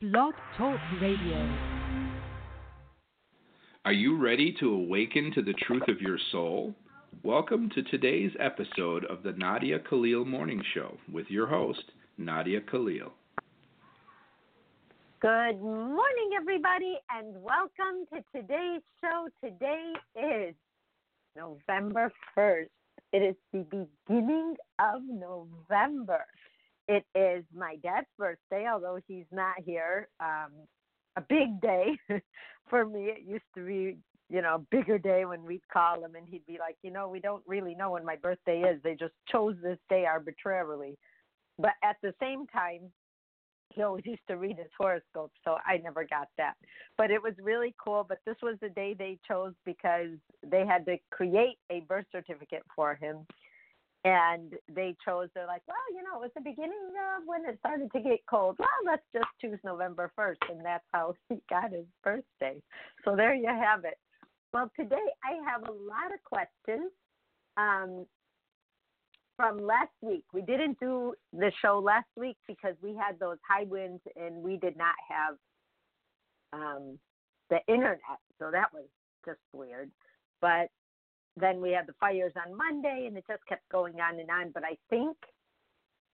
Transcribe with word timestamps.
Blog 0.00 0.32
Talk 0.56 0.78
Radio. 1.02 1.58
Are 3.84 3.92
you 3.92 4.16
ready 4.16 4.54
to 4.60 4.70
awaken 4.70 5.32
to 5.34 5.42
the 5.42 5.54
truth 5.54 5.88
of 5.88 6.00
your 6.00 6.18
soul? 6.30 6.72
Welcome 7.24 7.68
to 7.70 7.82
today's 7.82 8.30
episode 8.38 9.04
of 9.06 9.24
the 9.24 9.32
Nadia 9.32 9.80
Khalil 9.80 10.24
Morning 10.24 10.62
Show 10.72 10.96
with 11.12 11.26
your 11.28 11.48
host, 11.48 11.82
Nadia 12.16 12.60
Khalil. 12.60 13.12
Good 15.20 15.60
morning, 15.60 16.30
everybody, 16.40 16.94
and 17.10 17.34
welcome 17.42 18.06
to 18.12 18.22
today's 18.32 18.82
show. 19.00 19.26
Today 19.42 19.94
is 20.14 20.54
November 21.36 22.12
1st. 22.36 22.68
It 23.12 23.22
is 23.22 23.34
the 23.52 23.66
beginning 24.06 24.54
of 24.78 25.02
November. 25.08 26.24
It 26.88 27.04
is 27.14 27.44
my 27.54 27.76
dad's 27.82 28.06
birthday, 28.18 28.66
although 28.66 28.98
he's 29.06 29.26
not 29.30 29.54
here. 29.64 30.08
Um, 30.20 30.52
a 31.16 31.20
big 31.20 31.60
day 31.60 31.98
for 32.70 32.84
me. 32.86 33.06
It 33.06 33.22
used 33.26 33.44
to 33.56 33.66
be, 33.66 33.98
you 34.30 34.42
know, 34.42 34.54
a 34.54 34.76
bigger 34.76 34.98
day 34.98 35.26
when 35.26 35.44
we'd 35.44 35.68
call 35.70 36.02
him 36.02 36.14
and 36.14 36.26
he'd 36.26 36.46
be 36.46 36.58
like, 36.58 36.76
you 36.82 36.90
know, 36.90 37.08
we 37.08 37.20
don't 37.20 37.42
really 37.46 37.74
know 37.74 37.90
when 37.90 38.04
my 38.04 38.16
birthday 38.16 38.60
is. 38.62 38.80
They 38.82 38.94
just 38.94 39.12
chose 39.30 39.56
this 39.62 39.78
day 39.90 40.06
arbitrarily. 40.06 40.96
But 41.58 41.72
at 41.82 41.96
the 42.02 42.14
same 42.20 42.46
time, 42.46 42.90
he 43.74 43.82
always 43.82 44.06
used 44.06 44.26
to 44.28 44.36
read 44.36 44.56
his 44.56 44.70
horoscope, 44.78 45.32
so 45.44 45.56
I 45.66 45.78
never 45.78 46.04
got 46.04 46.28
that. 46.38 46.54
But 46.96 47.10
it 47.10 47.22
was 47.22 47.34
really 47.42 47.74
cool. 47.84 48.06
But 48.08 48.18
this 48.24 48.36
was 48.42 48.56
the 48.62 48.70
day 48.70 48.94
they 48.98 49.18
chose 49.26 49.52
because 49.66 50.16
they 50.46 50.64
had 50.64 50.86
to 50.86 50.96
create 51.10 51.58
a 51.70 51.80
birth 51.80 52.06
certificate 52.12 52.62
for 52.74 52.94
him 52.94 53.26
and 54.04 54.54
they 54.72 54.94
chose 55.04 55.28
they're 55.34 55.46
like 55.46 55.62
well 55.66 55.76
you 55.90 56.02
know 56.02 56.16
it 56.18 56.22
was 56.22 56.30
the 56.34 56.40
beginning 56.40 56.92
of 57.16 57.22
when 57.26 57.44
it 57.44 57.58
started 57.58 57.90
to 57.92 58.00
get 58.00 58.20
cold. 58.30 58.56
Well 58.58 58.68
let's 58.86 59.02
just 59.12 59.28
choose 59.40 59.58
november 59.64 60.12
1st 60.18 60.50
and 60.50 60.64
that's 60.64 60.84
how 60.92 61.14
he 61.28 61.36
got 61.50 61.72
his 61.72 61.86
birthday 62.04 62.60
so 63.04 63.16
there 63.16 63.34
you 63.34 63.48
have 63.48 63.84
it. 63.84 63.98
Well 64.52 64.70
today 64.78 64.96
i 65.24 65.50
have 65.50 65.62
a 65.62 65.72
lot 65.72 66.12
of 66.14 66.22
questions 66.24 66.90
um, 67.56 68.06
from 69.38 69.64
last 69.64 69.92
week. 70.02 70.24
We 70.32 70.42
didn't 70.42 70.78
do 70.80 71.14
the 71.32 71.52
show 71.62 71.78
last 71.78 72.08
week 72.16 72.36
because 72.46 72.74
we 72.82 72.94
had 72.94 73.18
those 73.18 73.38
high 73.48 73.64
winds 73.64 74.02
and 74.16 74.42
we 74.42 74.56
did 74.56 74.76
not 74.76 74.94
have 75.08 75.34
um, 76.52 76.98
the 77.48 77.58
internet. 77.68 78.18
So 78.38 78.50
that 78.52 78.72
was 78.72 78.84
just 79.24 79.40
weird. 79.52 79.90
But 80.40 80.68
then 81.40 81.60
we 81.60 81.72
had 81.72 81.86
the 81.86 81.94
fires 82.00 82.32
on 82.46 82.56
Monday, 82.56 83.04
and 83.06 83.16
it 83.16 83.24
just 83.28 83.46
kept 83.46 83.68
going 83.70 84.00
on 84.00 84.18
and 84.18 84.30
on. 84.30 84.50
But 84.52 84.64
I 84.64 84.76
think, 84.90 85.16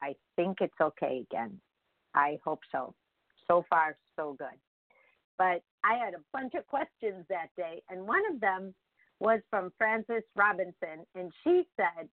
I 0.03 0.15
think 0.37 0.59
it's 0.61 0.81
okay 0.81 1.25
again. 1.31 1.61
I 2.15 2.39
hope 2.45 2.61
so. 2.71 2.95
So 3.49 3.65
far, 3.69 3.97
so 4.17 4.35
good. 4.39 4.59
But 5.37 5.63
I 5.85 5.97
had 6.03 6.15
a 6.15 6.23
bunch 6.33 6.55
of 6.55 6.67
questions 6.67 7.25
that 7.29 7.49
day, 7.57 7.83
and 7.91 8.07
one 8.07 8.23
of 8.33 8.41
them 8.41 8.75
was 9.21 9.41
from 9.51 9.73
Frances 9.79 10.23
Robinson, 10.37 11.07
and 11.15 11.33
she 11.43 11.65
said, 11.77 12.09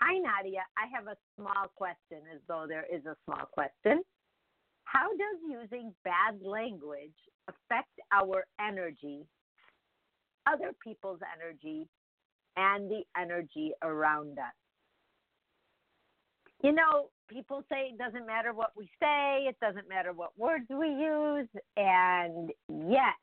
Hi, 0.00 0.18
Nadia. 0.18 0.60
I 0.76 0.86
have 0.94 1.06
a 1.06 1.16
small 1.36 1.72
question, 1.74 2.20
as 2.34 2.40
though 2.48 2.66
there 2.68 2.84
is 2.92 3.04
a 3.06 3.16
small 3.24 3.46
question. 3.50 4.02
How 4.84 5.08
does 5.08 5.40
using 5.48 5.94
bad 6.04 6.40
language 6.42 7.16
affect 7.48 7.92
our 8.12 8.44
energy, 8.60 9.26
other 10.46 10.72
people's 10.84 11.20
energy, 11.34 11.88
and 12.56 12.90
the 12.90 13.02
energy 13.18 13.72
around 13.82 14.38
us. 14.38 14.54
You 16.62 16.72
know, 16.72 17.10
people 17.28 17.62
say 17.70 17.90
it 17.92 17.98
doesn't 17.98 18.26
matter 18.26 18.52
what 18.52 18.70
we 18.76 18.88
say, 19.00 19.46
it 19.48 19.56
doesn't 19.60 19.88
matter 19.88 20.12
what 20.12 20.30
words 20.38 20.64
we 20.70 20.88
use, 20.88 21.48
and 21.76 22.50
yet 22.68 23.14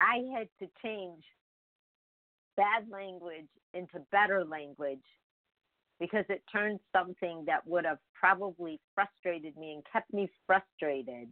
I 0.00 0.22
had 0.36 0.48
to 0.60 0.68
change 0.82 1.24
bad 2.56 2.88
language 2.90 3.48
into 3.74 4.00
better 4.10 4.44
language 4.44 5.04
because 6.00 6.24
it 6.28 6.42
turned 6.50 6.78
something 6.94 7.44
that 7.46 7.66
would 7.66 7.84
have 7.84 7.98
probably 8.18 8.80
frustrated 8.94 9.56
me 9.56 9.72
and 9.72 9.82
kept 9.92 10.12
me 10.12 10.30
frustrated 10.46 11.28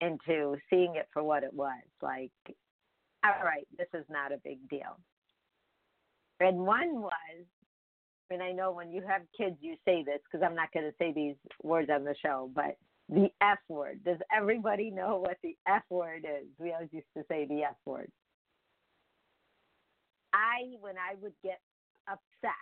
into 0.00 0.56
seeing 0.70 0.96
it 0.96 1.08
for 1.12 1.22
what 1.22 1.42
it 1.42 1.52
was. 1.52 1.82
Like, 2.02 2.32
all 3.24 3.44
right, 3.44 3.66
this 3.76 3.88
is 3.94 4.04
not 4.08 4.32
a 4.32 4.38
big 4.44 4.68
deal. 4.68 4.98
And 6.40 6.58
one 6.58 7.00
was, 7.00 7.46
and 8.30 8.42
I 8.42 8.52
know 8.52 8.72
when 8.72 8.90
you 8.92 9.02
have 9.06 9.22
kids, 9.36 9.56
you 9.60 9.76
say 9.84 10.02
this 10.04 10.18
because 10.24 10.44
I'm 10.44 10.56
not 10.56 10.72
going 10.72 10.86
to 10.86 10.94
say 10.98 11.12
these 11.12 11.36
words 11.62 11.88
on 11.90 12.04
the 12.04 12.14
show, 12.22 12.50
but 12.54 12.76
the 13.08 13.28
F 13.40 13.58
word. 13.68 14.00
Does 14.04 14.18
everybody 14.36 14.90
know 14.90 15.18
what 15.18 15.38
the 15.42 15.56
F 15.66 15.82
word 15.90 16.24
is? 16.24 16.46
We 16.58 16.72
always 16.72 16.88
used 16.92 17.06
to 17.16 17.24
say 17.28 17.46
the 17.46 17.62
F 17.62 17.76
word. 17.84 18.10
I, 20.32 20.76
when 20.80 20.96
I 20.96 21.14
would 21.22 21.32
get 21.42 21.60
upset 22.08 22.52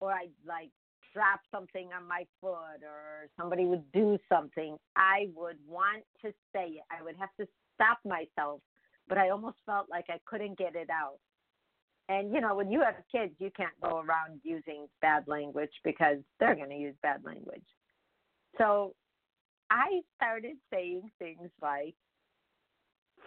or 0.00 0.12
I'd 0.12 0.30
like 0.46 0.70
drop 1.12 1.40
something 1.50 1.90
on 1.96 2.06
my 2.06 2.26
foot 2.40 2.82
or 2.82 3.28
somebody 3.36 3.64
would 3.64 3.90
do 3.92 4.18
something, 4.28 4.76
I 4.96 5.28
would 5.34 5.56
want 5.66 6.04
to 6.22 6.32
say 6.52 6.66
it. 6.66 6.84
I 6.90 7.02
would 7.02 7.16
have 7.16 7.30
to 7.40 7.46
stop 7.74 7.98
myself, 8.04 8.60
but 9.08 9.18
I 9.18 9.30
almost 9.30 9.56
felt 9.66 9.88
like 9.90 10.06
I 10.08 10.20
couldn't 10.26 10.58
get 10.58 10.74
it 10.74 10.90
out. 10.90 11.18
And 12.08 12.32
you 12.32 12.40
know, 12.40 12.54
when 12.54 12.70
you 12.70 12.82
have 12.82 12.94
kids, 13.10 13.32
you 13.38 13.50
can't 13.56 13.78
go 13.82 13.98
around 13.98 14.40
using 14.44 14.86
bad 15.00 15.24
language 15.26 15.72
because 15.84 16.18
they're 16.38 16.54
going 16.54 16.70
to 16.70 16.76
use 16.76 16.94
bad 17.02 17.24
language. 17.24 17.64
So 18.58 18.94
I 19.70 20.00
started 20.16 20.56
saying 20.72 21.10
things 21.18 21.50
like 21.60 21.94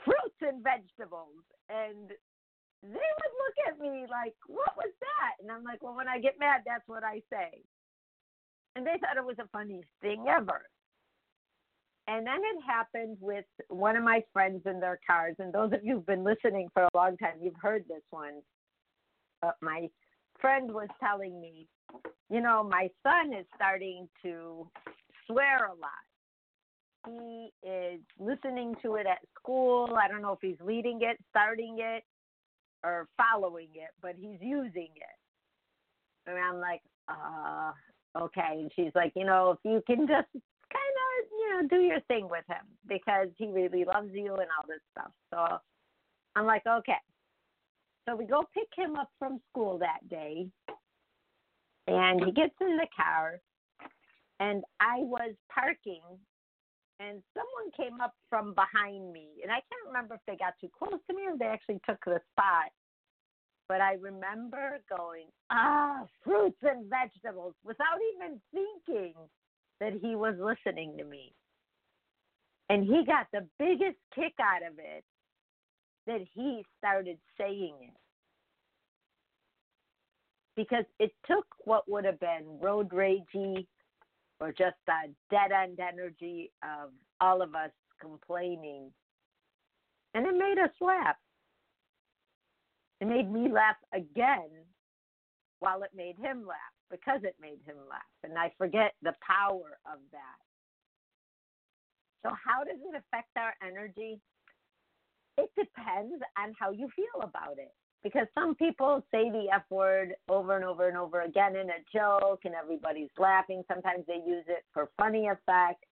fruits 0.05 0.35
and 0.41 0.63
vegetables 0.63 1.43
and 1.69 2.11
they 2.83 2.89
would 2.89 3.33
look 3.41 3.57
at 3.67 3.79
me 3.79 4.05
like, 4.09 4.35
"What 4.47 4.75
was 4.77 4.93
that?" 4.99 5.41
And 5.41 5.51
I'm 5.51 5.63
like, 5.63 5.83
"Well, 5.83 5.95
when 5.95 6.07
I 6.07 6.19
get 6.19 6.39
mad, 6.39 6.61
that's 6.65 6.87
what 6.87 7.03
I 7.03 7.21
say." 7.29 7.63
and 8.75 8.85
they 8.85 8.97
thought 8.99 9.17
it 9.17 9.25
was 9.25 9.37
the 9.37 9.49
funniest 9.51 9.89
thing 10.01 10.25
ever. 10.29 10.61
And 12.07 12.25
then 12.25 12.37
it 12.37 12.63
happened 12.65 13.17
with 13.19 13.45
one 13.67 13.95
of 13.95 14.03
my 14.03 14.23
friends 14.33 14.61
in 14.65 14.79
their 14.79 14.99
cars. 15.05 15.35
And 15.37 15.53
those 15.53 15.73
of 15.73 15.83
you 15.83 15.95
who've 15.95 16.05
been 16.05 16.23
listening 16.23 16.69
for 16.73 16.83
a 16.83 16.89
long 16.95 17.17
time, 17.17 17.35
you've 17.41 17.59
heard 17.61 17.83
this 17.87 18.01
one. 18.09 18.41
But 19.41 19.55
my 19.61 19.89
friend 20.39 20.71
was 20.73 20.87
telling 20.99 21.39
me, 21.39 21.67
you 22.29 22.41
know, 22.41 22.63
my 22.63 22.89
son 23.03 23.33
is 23.33 23.45
starting 23.55 24.07
to 24.23 24.67
swear 25.27 25.67
a 25.67 25.75
lot. 25.75 25.91
He 27.05 27.51
is 27.67 27.99
listening 28.17 28.75
to 28.81 28.95
it 28.95 29.05
at 29.05 29.19
school. 29.37 29.95
I 30.01 30.07
don't 30.07 30.21
know 30.21 30.33
if 30.33 30.39
he's 30.41 30.59
leading 30.65 30.99
it, 31.01 31.17
starting 31.29 31.77
it, 31.79 32.03
or 32.83 33.07
following 33.17 33.69
it, 33.73 33.91
but 34.01 34.15
he's 34.19 34.39
using 34.41 34.89
it. 34.95 36.27
And 36.27 36.37
I'm 36.37 36.59
like, 36.59 36.81
uh, 37.07 37.71
okay. 38.17 38.59
And 38.59 38.71
she's 38.75 38.91
like, 38.95 39.13
you 39.15 39.25
know, 39.25 39.51
if 39.51 39.59
you 39.63 39.81
can 39.85 40.07
just 40.07 40.27
kind 40.71 40.95
of, 41.05 41.29
you 41.31 41.49
know, 41.49 41.67
do 41.67 41.81
your 41.81 41.99
thing 42.01 42.27
with 42.29 42.45
him 42.47 42.65
because 42.87 43.27
he 43.37 43.47
really 43.47 43.85
loves 43.85 44.09
you 44.13 44.33
and 44.35 44.49
all 44.57 44.65
this 44.67 44.81
stuff. 44.91 45.11
So 45.33 45.57
I'm 46.35 46.45
like, 46.45 46.63
okay. 46.67 46.93
So 48.07 48.15
we 48.15 48.25
go 48.25 48.43
pick 48.53 48.69
him 48.75 48.95
up 48.95 49.09
from 49.19 49.39
school 49.51 49.77
that 49.79 50.07
day, 50.09 50.47
and 51.87 52.23
he 52.25 52.31
gets 52.31 52.55
in 52.59 52.77
the 52.77 52.87
car, 52.95 53.39
and 54.39 54.63
I 54.79 54.99
was 54.99 55.35
parking, 55.53 56.01
and 56.99 57.23
someone 57.33 57.71
came 57.75 58.01
up 58.01 58.13
from 58.29 58.53
behind 58.53 59.11
me, 59.13 59.27
and 59.41 59.51
I 59.51 59.55
can't 59.55 59.87
remember 59.87 60.15
if 60.15 60.21
they 60.27 60.35
got 60.35 60.53
too 60.59 60.69
close 60.77 60.99
to 61.09 61.15
me 61.15 61.23
or 61.27 61.37
they 61.37 61.45
actually 61.45 61.79
took 61.87 62.03
the 62.05 62.19
spot. 62.31 62.71
But 63.67 63.81
I 63.81 63.93
remember 63.93 64.79
going, 64.89 65.27
ah, 65.51 66.03
fruits 66.23 66.57
and 66.63 66.89
vegetables, 66.89 67.53
without 67.63 67.99
even 68.15 68.41
thinking 68.51 69.13
that 69.79 69.93
he 69.93 70.15
was 70.15 70.35
listening 70.39 70.97
to 70.97 71.05
me. 71.05 71.33
And 72.69 72.83
he 72.83 73.05
got 73.05 73.27
the 73.31 73.47
biggest 73.57 73.97
kick 74.13 74.33
out 74.41 74.67
of 74.67 74.77
it 74.79 75.03
that 76.07 76.21
he 76.33 76.65
started 76.77 77.17
saying 77.39 77.75
it. 77.81 77.93
Because 80.55 80.85
it 80.99 81.11
took 81.25 81.45
what 81.63 81.89
would 81.89 82.05
have 82.05 82.19
been 82.19 82.59
road 82.59 82.89
ragey 82.89 83.65
or 84.39 84.51
just 84.51 84.77
a 84.87 85.09
dead 85.29 85.51
end 85.51 85.79
energy 85.79 86.51
of 86.63 86.91
all 87.19 87.41
of 87.41 87.55
us 87.55 87.71
complaining. 87.99 88.91
And 90.13 90.25
it 90.25 90.33
made 90.33 90.57
us 90.63 90.71
laugh. 90.81 91.15
It 93.01 93.07
made 93.07 93.31
me 93.31 93.49
laugh 93.51 93.77
again 93.93 94.49
while 95.59 95.83
it 95.83 95.91
made 95.95 96.17
him 96.17 96.45
laugh 96.47 96.57
because 96.89 97.21
it 97.23 97.35
made 97.39 97.59
him 97.65 97.77
laugh. 97.89 98.01
And 98.23 98.37
I 98.37 98.51
forget 98.57 98.93
the 99.01 99.13
power 99.25 99.77
of 99.85 99.99
that. 100.11 100.39
So, 102.23 102.29
how 102.35 102.63
does 102.63 102.79
it 102.79 102.95
affect 102.95 103.29
our 103.37 103.53
energy? 103.65 104.19
It 105.37 105.49
depends 105.57 106.21
on 106.37 106.53
how 106.59 106.71
you 106.71 106.89
feel 106.95 107.23
about 107.23 107.57
it. 107.57 107.73
Because 108.03 108.27
some 108.33 108.55
people 108.55 109.03
say 109.11 109.29
the 109.29 109.47
F 109.53 109.63
word 109.69 110.13
over 110.29 110.55
and 110.55 110.63
over 110.63 110.87
and 110.87 110.97
over 110.97 111.21
again 111.21 111.55
in 111.55 111.69
a 111.69 111.83
joke 111.93 112.41
and 112.45 112.55
everybody's 112.55 113.09
laughing. 113.17 113.63
Sometimes 113.67 114.05
they 114.07 114.21
use 114.25 114.45
it 114.47 114.63
for 114.73 114.89
funny 114.97 115.27
effect. 115.27 115.83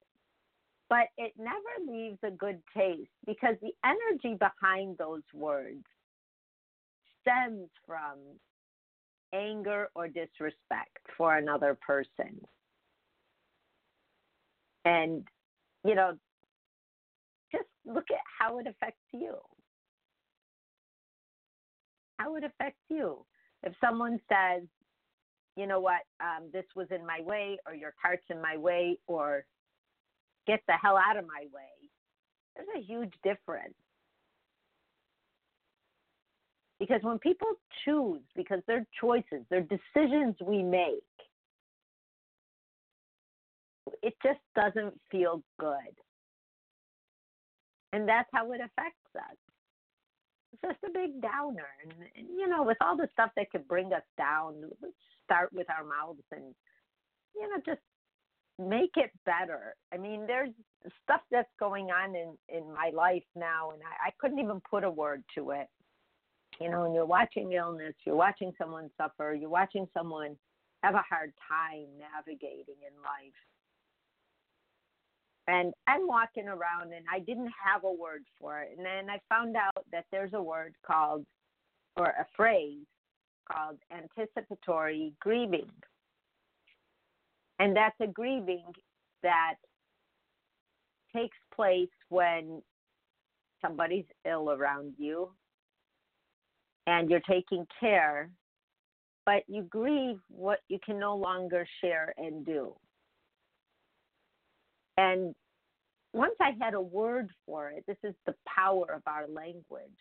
But 0.90 1.08
it 1.18 1.34
never 1.38 1.92
leaves 1.92 2.18
a 2.24 2.32
good 2.32 2.62
taste 2.76 3.10
because 3.26 3.56
the 3.62 3.74
energy 3.84 4.40
behind 4.40 4.98
those 4.98 5.24
words 5.34 5.84
stems 7.22 7.68
from 7.86 8.20
anger 9.34 9.90
or 9.96 10.08
disrespect 10.08 10.98
for 11.18 11.36
another 11.36 11.78
person. 11.86 12.40
And, 14.86 15.28
you 15.84 15.94
know, 15.94 16.14
just 17.52 17.68
look 17.86 18.06
at 18.10 18.22
how 18.40 18.60
it 18.60 18.68
affects 18.68 19.04
you 19.12 19.36
how 22.18 22.36
it 22.36 22.44
affects 22.44 22.82
you. 22.90 23.26
If 23.64 23.74
someone 23.82 24.20
says, 24.30 24.64
you 25.56 25.66
know 25.66 25.80
what, 25.80 26.02
um, 26.20 26.50
this 26.54 26.66
was 26.76 26.88
in 26.92 27.06
my 27.06 27.22
way, 27.22 27.58
or 27.66 27.74
your 27.74 27.94
cart's 28.00 28.26
in 28.30 28.42
my 28.42 28.58
way, 28.58 28.98
or 29.08 29.46
get 30.46 30.62
the 30.68 30.74
hell 30.82 30.98
out 30.98 31.18
of 31.18 31.26
my 31.26 31.46
way, 31.54 31.90
there's 32.56 32.68
a 32.78 32.82
huge 32.86 33.14
difference. 33.24 33.74
Because 36.80 37.00
when 37.02 37.18
people 37.18 37.48
choose, 37.86 38.22
because 38.36 38.60
they're 38.68 38.86
choices, 39.02 39.44
they're 39.50 39.62
decisions 39.62 40.36
we 40.46 40.62
make, 40.62 41.02
it 44.04 44.14
just 44.22 44.40
doesn't 44.56 44.94
feel 45.10 45.42
good. 45.60 45.72
And 47.94 48.08
that's 48.08 48.30
how 48.32 48.52
it 48.52 48.62
affects 48.62 49.16
us 49.16 49.38
just 50.64 50.80
a 50.86 50.92
big 50.92 51.22
downer. 51.22 51.68
And, 51.84 51.94
and 52.16 52.28
you 52.38 52.48
know, 52.48 52.64
with 52.64 52.78
all 52.82 52.98
the 52.98 53.10
stuff 53.14 53.32
that 53.36 53.52
could 53.52 53.68
bring 53.68 53.94
us 53.94 54.04
down, 54.18 54.56
start 55.26 55.52
with 55.54 55.68
our 55.70 55.84
mouths 55.84 56.24
and 56.32 56.56
you 57.36 57.50
know 57.50 57.62
just 57.66 57.82
make 58.60 58.92
it 58.96 59.12
better. 59.26 59.76
I 59.94 59.98
mean, 59.98 60.26
there's 60.26 60.50
stuff 61.04 61.22
that's 61.32 61.50
going 61.60 61.88
on 61.88 62.16
in 62.16 62.38
in 62.50 62.74
my 62.74 62.92
life 62.94 63.26
now, 63.36 63.72
and 63.72 63.82
I, 63.84 64.08
I 64.08 64.12
couldn't 64.20 64.40
even 64.40 64.62
put 64.70 64.84
a 64.84 64.92
word 64.92 65.24
to 65.36 65.52
it. 65.52 65.68
You 66.60 66.72
know, 66.72 66.84
when 66.84 66.94
you're 66.94 67.06
watching 67.06 67.52
illness, 67.52 67.94
you're 68.06 68.16
watching 68.16 68.52
someone 68.58 68.90
suffer, 68.98 69.36
you're 69.40 69.50
watching 69.50 69.88
someone 69.94 70.36
have 70.84 70.96
a 70.96 71.04
hard 71.08 71.34
time 71.48 71.86
navigating 72.00 72.82
in 72.82 72.96
life. 73.02 73.38
And 75.48 75.74
I'm 75.88 76.08
walking 76.08 76.48
around 76.48 76.94
and 76.94 77.06
I 77.12 77.20
didn't 77.20 77.52
have 77.64 77.84
a 77.84 77.92
word 77.92 78.24
for 78.40 78.60
it. 78.60 78.74
And 78.76 78.86
then 78.86 79.10
I 79.10 79.20
found 79.30 79.56
out 79.56 79.86
that 79.92 80.06
there's 80.12 80.34
a 80.34 80.42
word 80.42 80.76
called, 80.86 81.26
or 81.96 82.08
a 82.08 82.26
phrase 82.36 82.86
called 83.52 83.78
anticipatory 83.92 85.14
grieving. 85.22 85.70
And 87.60 87.76
that's 87.76 87.96
a 88.02 88.08
grieving 88.08 88.66
that 89.24 89.56
takes 91.16 91.38
place 91.56 91.90
when 92.10 92.62
somebody's 93.66 94.06
ill 94.30 94.52
around 94.52 94.94
you 94.98 95.32
and 96.86 97.10
you're 97.10 97.20
taking 97.22 97.66
care, 97.80 98.30
but 99.26 99.44
you 99.48 99.64
grieve 99.64 100.20
what 100.30 100.60
you 100.70 100.80
can 100.86 101.00
no 101.00 101.16
longer 101.16 101.68
share 101.82 102.14
and 102.18 102.46
do. 102.46 102.74
And 104.98 105.36
once 106.14 106.36
I 106.42 106.52
had 106.60 106.74
a 106.74 106.82
word 106.82 107.30
for 107.46 107.70
it, 107.70 107.84
this 107.88 107.98
is 108.04 108.16
the 108.26 108.34
power 108.48 108.86
of 108.94 109.02
our 109.06 109.28
language. 109.28 109.92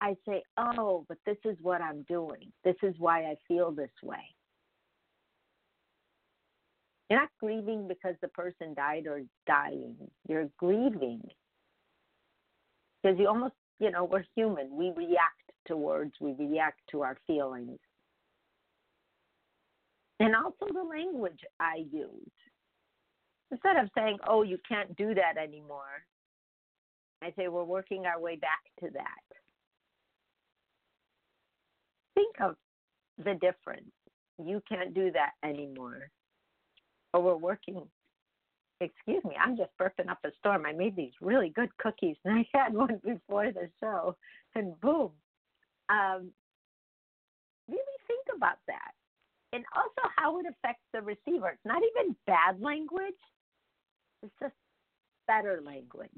I 0.00 0.14
say, 0.28 0.42
oh, 0.56 1.04
but 1.08 1.18
this 1.26 1.38
is 1.44 1.56
what 1.60 1.80
I'm 1.80 2.02
doing. 2.08 2.52
This 2.64 2.76
is 2.82 2.94
why 2.98 3.22
I 3.24 3.34
feel 3.48 3.72
this 3.72 3.90
way. 4.02 4.34
You're 7.08 7.20
not 7.20 7.30
grieving 7.40 7.88
because 7.88 8.14
the 8.20 8.28
person 8.28 8.74
died 8.74 9.06
or 9.06 9.22
dying. 9.46 9.96
You're 10.28 10.48
grieving 10.58 11.22
because 13.02 13.18
you 13.18 13.28
almost, 13.28 13.54
you 13.78 13.90
know, 13.90 14.04
we're 14.04 14.24
human. 14.34 14.76
We 14.76 14.92
react 14.96 15.52
to 15.68 15.76
words, 15.76 16.12
we 16.20 16.34
react 16.38 16.80
to 16.90 17.02
our 17.02 17.16
feelings. 17.26 17.78
And 20.18 20.34
also 20.34 20.72
the 20.72 20.82
language 20.82 21.40
I 21.60 21.84
use 21.92 22.30
instead 23.50 23.76
of 23.76 23.88
saying, 23.96 24.18
oh, 24.28 24.42
you 24.42 24.58
can't 24.68 24.96
do 24.96 25.14
that 25.14 25.36
anymore, 25.40 26.02
I 27.22 27.32
say 27.36 27.48
we're 27.48 27.64
working 27.64 28.06
our 28.06 28.20
way 28.20 28.36
back 28.36 28.60
to 28.80 28.90
that. 28.92 29.36
Think 32.14 32.36
of 32.40 32.56
the 33.18 33.34
difference. 33.34 33.90
You 34.42 34.62
can't 34.68 34.94
do 34.94 35.10
that 35.12 35.32
anymore. 35.42 36.10
Or 37.14 37.22
we're 37.22 37.36
working, 37.36 37.82
excuse 38.80 39.24
me, 39.24 39.34
I'm 39.42 39.56
just 39.56 39.70
burping 39.80 40.10
up 40.10 40.18
a 40.24 40.30
storm. 40.38 40.66
I 40.66 40.72
made 40.72 40.96
these 40.96 41.12
really 41.20 41.50
good 41.50 41.70
cookies 41.78 42.16
and 42.24 42.38
I 42.38 42.58
had 42.58 42.74
one 42.74 43.00
before 43.04 43.52
the 43.52 43.68
show, 43.80 44.16
and 44.54 44.78
boom. 44.80 45.10
Um, 45.88 46.30
really 47.68 47.98
think 48.06 48.36
about 48.36 48.58
that. 48.66 48.92
And 49.52 49.64
also 49.74 50.10
how 50.16 50.38
it 50.38 50.46
affects 50.46 50.82
the 50.92 51.00
receiver. 51.00 51.48
It's 51.48 51.64
not 51.64 51.80
even 51.82 52.16
bad 52.26 52.60
language, 52.60 53.14
it's 54.22 54.32
just 54.40 54.54
better 55.26 55.60
language, 55.64 56.10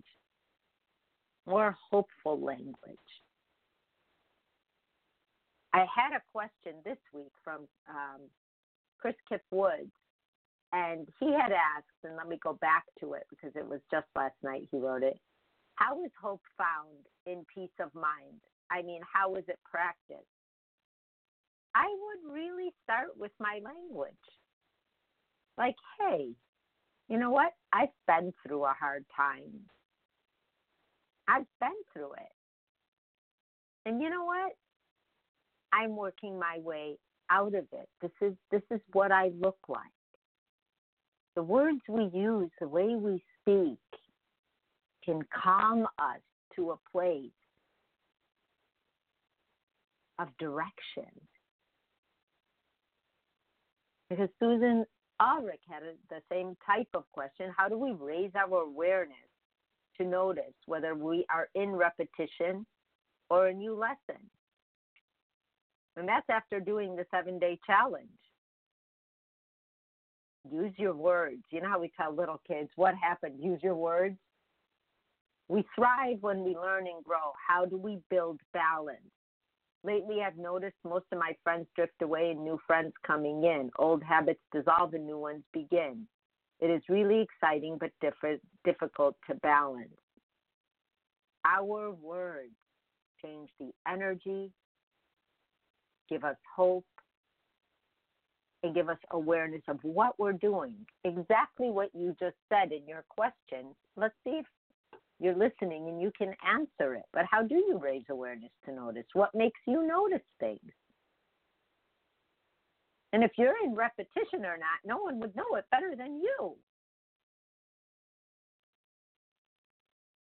more 1.46 1.76
hopeful 1.90 2.40
language. 2.40 2.98
I 5.72 5.86
had 5.94 6.16
a 6.16 6.22
question 6.32 6.74
this 6.84 6.98
week 7.12 7.32
from 7.44 7.68
um, 7.88 8.20
Chris 8.98 9.14
Kip 9.28 9.42
Woods, 9.50 9.92
and 10.72 11.08
he 11.20 11.32
had 11.32 11.52
asked, 11.52 11.86
and 12.04 12.16
let 12.16 12.28
me 12.28 12.38
go 12.42 12.54
back 12.54 12.84
to 13.00 13.14
it 13.14 13.24
because 13.30 13.54
it 13.54 13.66
was 13.66 13.80
just 13.90 14.06
last 14.16 14.34
night 14.42 14.68
he 14.70 14.78
wrote 14.78 15.02
it. 15.02 15.18
How 15.76 16.02
is 16.04 16.10
hope 16.20 16.42
found 16.56 17.06
in 17.26 17.44
peace 17.54 17.74
of 17.80 17.94
mind? 17.94 18.40
I 18.70 18.82
mean, 18.82 19.00
how 19.10 19.36
is 19.36 19.44
it 19.48 19.58
practiced? 19.64 20.26
I 21.74 21.86
would 21.86 22.32
really 22.32 22.70
start 22.82 23.16
with 23.16 23.32
my 23.38 23.60
language. 23.64 24.12
Like, 25.56 25.76
hey, 26.00 26.30
you 27.08 27.18
know 27.18 27.30
what? 27.30 27.52
I've 27.72 27.88
been 28.06 28.32
through 28.46 28.64
a 28.64 28.74
hard 28.78 29.04
time. 29.16 29.60
I've 31.26 31.46
been 31.60 31.70
through 31.92 32.12
it. 32.12 32.32
And 33.86 34.02
you 34.02 34.10
know 34.10 34.24
what? 34.24 34.52
I'm 35.72 35.96
working 35.96 36.38
my 36.38 36.58
way 36.62 36.98
out 37.30 37.54
of 37.54 37.66
it. 37.72 37.88
This 38.00 38.10
is 38.20 38.34
this 38.50 38.62
is 38.70 38.80
what 38.92 39.12
I 39.12 39.30
look 39.40 39.58
like. 39.68 39.80
The 41.36 41.42
words 41.42 41.80
we 41.88 42.10
use, 42.12 42.50
the 42.60 42.68
way 42.68 42.96
we 42.96 43.22
speak 43.40 43.78
can 45.04 45.22
calm 45.42 45.86
us 45.98 46.20
to 46.56 46.70
a 46.72 46.76
place 46.90 47.30
of 50.18 50.28
direction. 50.38 51.12
Because 54.10 54.28
Susan 54.40 54.84
Ah, 55.20 55.38
Ulrich 55.38 55.60
had 55.68 55.82
a, 55.82 55.92
the 56.10 56.20
same 56.30 56.56
type 56.64 56.88
of 56.94 57.04
question. 57.12 57.52
How 57.56 57.68
do 57.68 57.76
we 57.76 57.92
raise 57.92 58.30
our 58.34 58.62
awareness 58.62 59.16
to 59.98 60.06
notice 60.06 60.54
whether 60.66 60.94
we 60.94 61.24
are 61.30 61.48
in 61.54 61.70
repetition 61.72 62.64
or 63.30 63.48
a 63.48 63.54
new 63.54 63.74
lesson? 63.74 64.22
And 65.96 66.08
that's 66.08 66.28
after 66.30 66.60
doing 66.60 66.94
the 66.94 67.04
seven 67.10 67.38
day 67.38 67.58
challenge. 67.66 68.08
Use 70.50 70.72
your 70.76 70.94
words. 70.94 71.42
You 71.50 71.60
know 71.60 71.68
how 71.68 71.80
we 71.80 71.92
tell 72.00 72.14
little 72.14 72.40
kids, 72.46 72.70
what 72.76 72.94
happened? 72.94 73.34
Use 73.40 73.60
your 73.62 73.74
words. 73.74 74.16
We 75.48 75.64
thrive 75.74 76.18
when 76.20 76.44
we 76.44 76.54
learn 76.54 76.86
and 76.86 77.02
grow. 77.02 77.32
How 77.46 77.64
do 77.64 77.76
we 77.76 77.98
build 78.10 78.40
balance? 78.52 79.00
Lately, 79.84 80.22
I've 80.22 80.36
noticed 80.36 80.76
most 80.84 81.06
of 81.12 81.18
my 81.18 81.36
friends 81.44 81.66
drift 81.76 82.02
away 82.02 82.30
and 82.30 82.44
new 82.44 82.58
friends 82.66 82.92
coming 83.06 83.44
in. 83.44 83.70
Old 83.78 84.02
habits 84.02 84.40
dissolve 84.52 84.94
and 84.94 85.06
new 85.06 85.18
ones 85.18 85.44
begin. 85.52 86.06
It 86.60 86.66
is 86.66 86.82
really 86.88 87.20
exciting 87.20 87.78
but 87.78 87.90
diff- 88.00 88.40
difficult 88.64 89.16
to 89.28 89.36
balance. 89.36 89.94
Our 91.44 91.92
words 91.92 92.54
change 93.24 93.50
the 93.60 93.70
energy, 93.86 94.50
give 96.08 96.24
us 96.24 96.36
hope, 96.56 96.84
and 98.62 98.74
give 98.74 98.88
us 98.88 98.98
awareness 99.12 99.62
of 99.68 99.78
what 99.82 100.18
we're 100.18 100.32
doing. 100.32 100.74
Exactly 101.04 101.70
what 101.70 101.90
you 101.94 102.16
just 102.18 102.36
said 102.48 102.72
in 102.72 102.86
your 102.88 103.04
question. 103.08 103.74
Let's 103.96 104.14
see 104.24 104.40
if 104.40 104.46
you're 105.20 105.34
listening 105.34 105.88
and 105.88 106.00
you 106.00 106.12
can 106.16 106.34
answer 106.46 106.94
it. 106.94 107.04
But 107.12 107.24
how 107.30 107.42
do 107.42 107.56
you 107.56 107.78
raise 107.82 108.04
awareness 108.08 108.50
to 108.66 108.72
notice? 108.72 109.06
What 109.14 109.34
makes 109.34 109.60
you 109.66 109.86
notice 109.86 110.26
things? 110.38 110.72
And 113.12 113.24
if 113.24 113.32
you're 113.36 113.54
in 113.64 113.74
repetition 113.74 114.44
or 114.44 114.58
not, 114.58 114.78
no 114.84 114.98
one 114.98 115.18
would 115.20 115.34
know 115.34 115.56
it 115.56 115.64
better 115.70 115.94
than 115.96 116.20
you. 116.20 116.54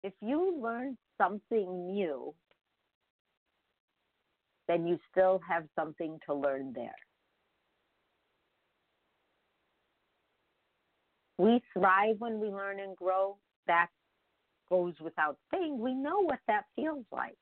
If 0.04 0.14
you 0.22 0.60
learn 0.62 0.98
something 1.18 1.94
new, 1.94 2.34
then 4.68 4.86
you 4.86 5.00
still 5.12 5.40
have 5.48 5.64
something 5.76 6.20
to 6.26 6.34
learn 6.34 6.74
there. 6.76 6.96
We 11.38 11.62
thrive 11.74 12.18
when 12.20 12.40
we 12.40 12.50
learn 12.50 12.80
and 12.80 12.96
grow. 12.96 13.38
That 13.68 13.88
goes 14.70 14.93
without 15.01 15.38
saying. 15.51 15.79
We 15.79 15.93
know 15.93 16.22
what 16.22 16.39
that 16.48 16.65
feels 16.75 17.05
like. 17.12 17.38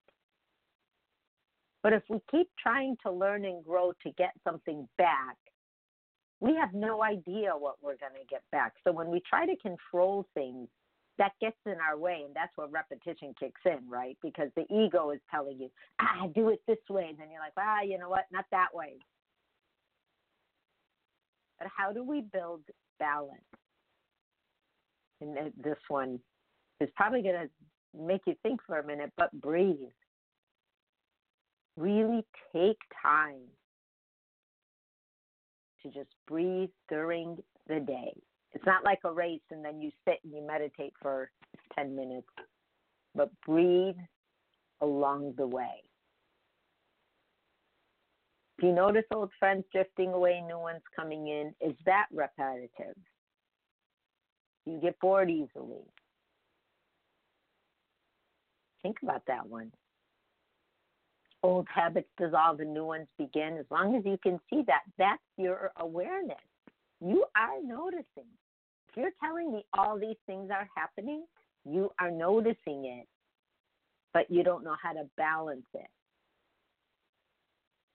But 1.84 1.94
if 1.94 2.04
we 2.10 2.20
keep 2.30 2.50
trying 2.62 2.96
to 3.04 3.12
learn 3.12 3.46
and 3.46 3.64
grow 3.64 3.94
to 4.04 4.12
get 4.18 4.34
something 4.44 4.88
back, 4.98 5.38
we 6.40 6.56
have 6.56 6.74
no 6.74 7.04
idea 7.04 7.52
what 7.58 7.76
we're 7.82 7.98
going 7.98 8.14
to 8.20 8.28
get 8.30 8.44
back. 8.52 8.74
So 8.84 8.92
when 8.92 9.10
we 9.10 9.22
try 9.28 9.46
to 9.46 9.56
control 9.58 10.26
things, 10.34 10.68
that 11.18 11.34
gets 11.40 11.58
in 11.66 11.76
our 11.88 11.98
way, 11.98 12.24
and 12.26 12.36
that's 12.36 12.52
where 12.56 12.68
repetition 12.68 13.36
kicks 13.40 13.62
in, 13.66 13.88
right? 13.88 14.18
Because 14.24 14.50
the 14.56 14.66
ego 14.74 15.12
is 15.12 15.20
telling 15.30 15.60
you, 15.60 15.70
ah, 16.00 16.28
do 16.34 16.50
it 16.50 16.62
this 16.68 16.80
way. 16.90 17.08
And 17.10 17.20
then 17.20 17.28
you're 17.32 17.42
like, 17.42 17.54
ah, 17.58 17.82
you 17.84 17.98
know 18.00 18.10
what? 18.10 18.26
Not 18.32 18.46
that 18.52 18.70
way. 18.74 18.94
But 21.60 21.68
how 21.76 21.92
do 21.92 22.04
we 22.04 22.22
build 22.22 22.62
balance? 22.98 23.42
And 25.20 25.38
this 25.64 25.78
one 25.90 26.20
is 26.82 26.90
probably 26.96 27.22
going 27.22 27.48
to 27.48 27.50
make 28.06 28.22
you 28.26 28.36
think 28.44 28.60
for 28.66 28.80
a 28.80 28.86
minute, 28.86 29.12
but 29.18 29.32
breathe. 29.40 29.78
Really 31.78 32.26
take 32.54 32.80
time 33.02 33.42
to 35.84 35.90
just 35.90 36.10
breathe 36.28 36.70
during 36.90 37.38
the 37.68 37.80
day. 37.80 38.14
It's 38.54 38.66
not 38.66 38.84
like 38.84 39.00
a 39.06 39.12
race 39.12 39.42
and 39.52 39.64
then 39.64 39.82
you 39.82 39.92
sit 40.06 40.20
and 40.24 40.34
you 40.34 40.46
meditate 40.46 40.94
for 41.02 41.32
10 41.76 41.96
minutes, 41.96 42.28
but 43.16 43.30
breathe 43.46 43.96
along 44.82 45.36
the 45.38 45.48
way. 45.48 45.84
If 48.58 48.66
you 48.66 48.74
notice 48.74 49.06
old 49.14 49.32
friends 49.40 49.64
drifting 49.72 50.14
away, 50.14 50.42
new 50.46 50.60
ones 50.60 50.82
coming 50.96 51.28
in, 51.28 51.54
is 51.62 51.76
that 51.86 52.08
repetitive? 52.14 52.96
You 54.66 54.80
get 54.80 55.00
bored 55.00 55.32
easily. 55.32 55.86
Think 58.84 58.98
about 59.04 59.24
that 59.28 59.48
one. 59.48 59.72
Old 61.44 61.68
habits 61.74 62.10
dissolve 62.18 62.60
and 62.60 62.74
new 62.74 62.86
ones 62.86 63.08
begin. 63.18 63.58
As 63.58 63.66
long 63.72 63.96
as 63.96 64.06
you 64.06 64.18
can 64.22 64.40
see 64.50 64.64
that, 64.68 64.82
that's 64.98 65.22
your 65.38 65.72
awareness. 65.80 66.38
You 67.00 67.26
are 67.36 67.62
noticing. 67.64 68.30
If 68.90 68.98
you're 68.98 69.12
telling 69.24 69.52
me 69.52 69.66
all 69.74 69.98
these 69.98 70.18
things 70.28 70.50
are 70.52 70.68
happening, 70.76 71.26
you 71.66 71.90
are 72.00 72.12
noticing 72.12 72.86
it, 72.86 73.08
but 74.14 74.30
you 74.30 74.44
don't 74.44 74.64
know 74.64 74.76
how 74.82 74.94
to 74.94 75.04
balance 75.18 75.66
it. 75.74 75.90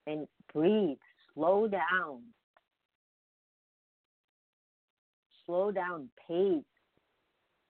And 0.08 0.26
breathe, 0.52 0.98
slow 1.34 1.68
down. 1.68 2.22
Slow 5.44 5.70
down, 5.70 6.08
pace. 6.26 6.64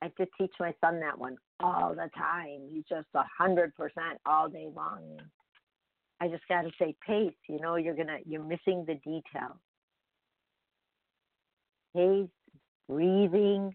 I 0.01 0.07
have 0.07 0.15
to 0.17 0.27
teach 0.39 0.53
my 0.61 0.75
son 0.81 1.01
that 1.01 1.19
one 1.19 1.37
all 1.61 1.95
the 1.95 2.11
time. 2.17 2.69
He's 2.71 2.85
just 2.89 3.09
a 3.15 3.25
hundred 3.39 3.75
percent 3.75 4.21
all 4.25 4.49
day 4.49 4.69
long. 4.75 5.19
I 6.21 6.29
just 6.29 6.47
got 6.49 6.63
to 6.63 6.71
say 6.79 6.95
pace. 7.07 7.35
You 7.49 7.61
know, 7.61 7.77
you're 7.77 7.97
gonna 7.97 8.19
you're 8.25 8.43
missing 8.43 8.85
the 8.87 8.95
detail. 9.05 9.61
Pace, 11.95 12.29
breathing, 12.89 13.75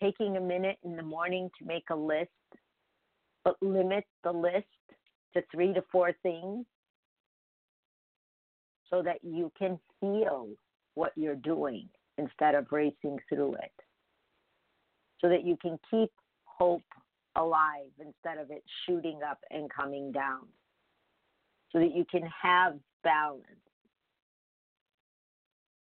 taking 0.00 0.36
a 0.36 0.40
minute 0.40 0.76
in 0.84 0.96
the 0.96 1.02
morning 1.02 1.50
to 1.58 1.66
make 1.66 1.84
a 1.90 1.96
list, 1.96 2.30
but 3.44 3.56
limit 3.62 4.04
the 4.22 4.32
list 4.32 4.66
to 5.34 5.42
three 5.50 5.72
to 5.72 5.82
four 5.90 6.12
things 6.22 6.66
so 8.90 9.02
that 9.02 9.18
you 9.22 9.50
can 9.58 9.78
feel 10.00 10.48
what 10.94 11.12
you're 11.16 11.34
doing 11.34 11.88
instead 12.18 12.54
of 12.54 12.66
racing 12.70 13.18
through 13.28 13.54
it. 13.54 13.72
So 15.24 15.30
that 15.30 15.46
you 15.46 15.56
can 15.56 15.78
keep 15.90 16.10
hope 16.44 16.82
alive 17.34 17.88
instead 17.98 18.36
of 18.36 18.50
it 18.50 18.62
shooting 18.84 19.20
up 19.26 19.38
and 19.50 19.70
coming 19.72 20.12
down. 20.12 20.40
So 21.72 21.78
that 21.78 21.96
you 21.96 22.04
can 22.04 22.28
have 22.42 22.74
balance. 23.02 23.46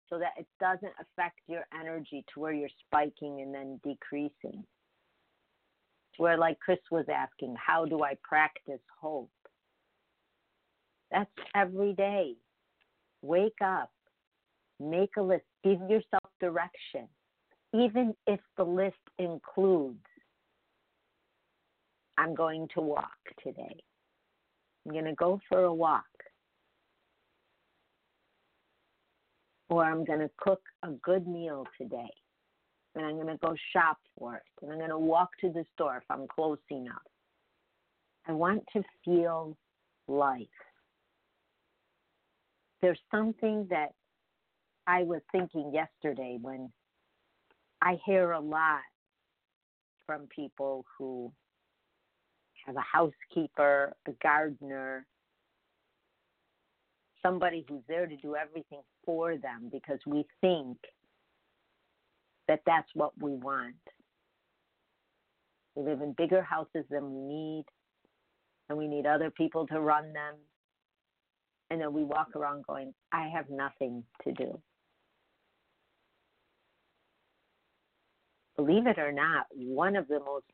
So 0.09 0.19
that 0.19 0.33
it 0.37 0.47
doesn't 0.59 0.91
affect 0.99 1.39
your 1.47 1.65
energy 1.73 2.25
to 2.33 2.41
where 2.41 2.51
you're 2.51 2.67
spiking 2.85 3.39
and 3.39 3.55
then 3.55 3.79
decreasing. 3.85 4.65
To 6.15 6.21
where, 6.21 6.37
like 6.37 6.59
Chris 6.59 6.79
was 6.91 7.05
asking, 7.09 7.55
how 7.55 7.85
do 7.85 8.03
I 8.03 8.17
practice 8.21 8.81
hope? 8.99 9.31
That's 11.09 11.31
every 11.55 11.93
day. 11.93 12.33
Wake 13.21 13.61
up, 13.63 13.91
make 14.77 15.11
a 15.17 15.21
list, 15.21 15.45
give 15.63 15.79
yourself 15.89 16.29
direction, 16.41 17.07
even 17.73 18.13
if 18.27 18.39
the 18.57 18.63
list 18.63 18.95
includes 19.17 20.05
I'm 22.17 22.35
going 22.35 22.67
to 22.75 22.81
walk 22.81 23.17
today. 23.43 23.75
I'm 24.85 24.91
going 24.91 25.05
to 25.05 25.13
go 25.13 25.39
for 25.49 25.63
a 25.63 25.73
walk. 25.73 26.03
Or 29.69 29.85
I'm 29.85 30.03
going 30.03 30.19
to 30.19 30.29
cook 30.37 30.61
a 30.83 30.89
good 31.03 31.27
meal 31.27 31.65
today. 31.79 32.11
And 32.95 33.05
I'm 33.05 33.15
going 33.15 33.27
to 33.27 33.37
go 33.37 33.55
shop 33.73 33.97
for 34.19 34.35
it. 34.35 34.43
And 34.61 34.71
I'm 34.71 34.77
going 34.77 34.89
to 34.89 34.99
walk 34.99 35.29
to 35.39 35.49
the 35.49 35.63
store 35.73 35.97
if 35.97 36.03
I'm 36.09 36.27
close 36.27 36.59
enough. 36.69 37.01
I 38.27 38.33
want 38.33 38.63
to 38.73 38.83
feel 39.03 39.57
life. 40.07 40.45
There's 42.81 42.99
something 43.09 43.65
that 43.69 43.93
I 44.85 45.03
was 45.03 45.21
thinking 45.31 45.71
yesterday 45.73 46.37
when 46.41 46.71
I 47.81 47.97
hear 48.05 48.31
a 48.31 48.39
lot 48.39 48.81
from 50.05 50.27
people 50.27 50.85
who 50.97 51.31
have 52.65 52.75
a 52.75 52.81
housekeeper, 52.81 53.93
a 54.07 54.11
gardener, 54.21 55.05
somebody 57.23 57.65
who's 57.67 57.81
there 57.87 58.05
to 58.05 58.15
do 58.17 58.35
everything 58.35 58.81
for 59.05 59.37
them 59.37 59.69
because 59.71 59.99
we 60.05 60.25
think 60.41 60.77
that 62.47 62.61
that's 62.65 62.89
what 62.93 63.11
we 63.21 63.31
want. 63.31 63.75
We 65.75 65.83
live 65.83 66.01
in 66.01 66.13
bigger 66.13 66.41
houses 66.41 66.85
than 66.89 67.13
we 67.13 67.21
need, 67.21 67.65
and 68.69 68.77
we 68.77 68.87
need 68.87 69.05
other 69.05 69.31
people 69.31 69.65
to 69.67 69.79
run 69.79 70.11
them. 70.13 70.35
And 71.69 71.79
then 71.79 71.93
we 71.93 72.03
walk 72.03 72.35
around 72.35 72.65
going, 72.67 72.93
I 73.13 73.29
have 73.29 73.49
nothing 73.49 74.03
to 74.25 74.33
do. 74.33 74.59
Believe 78.63 78.85
it 78.85 78.99
or 78.99 79.11
not, 79.11 79.47
one 79.55 79.95
of 79.95 80.07
the 80.07 80.19
most 80.19 80.45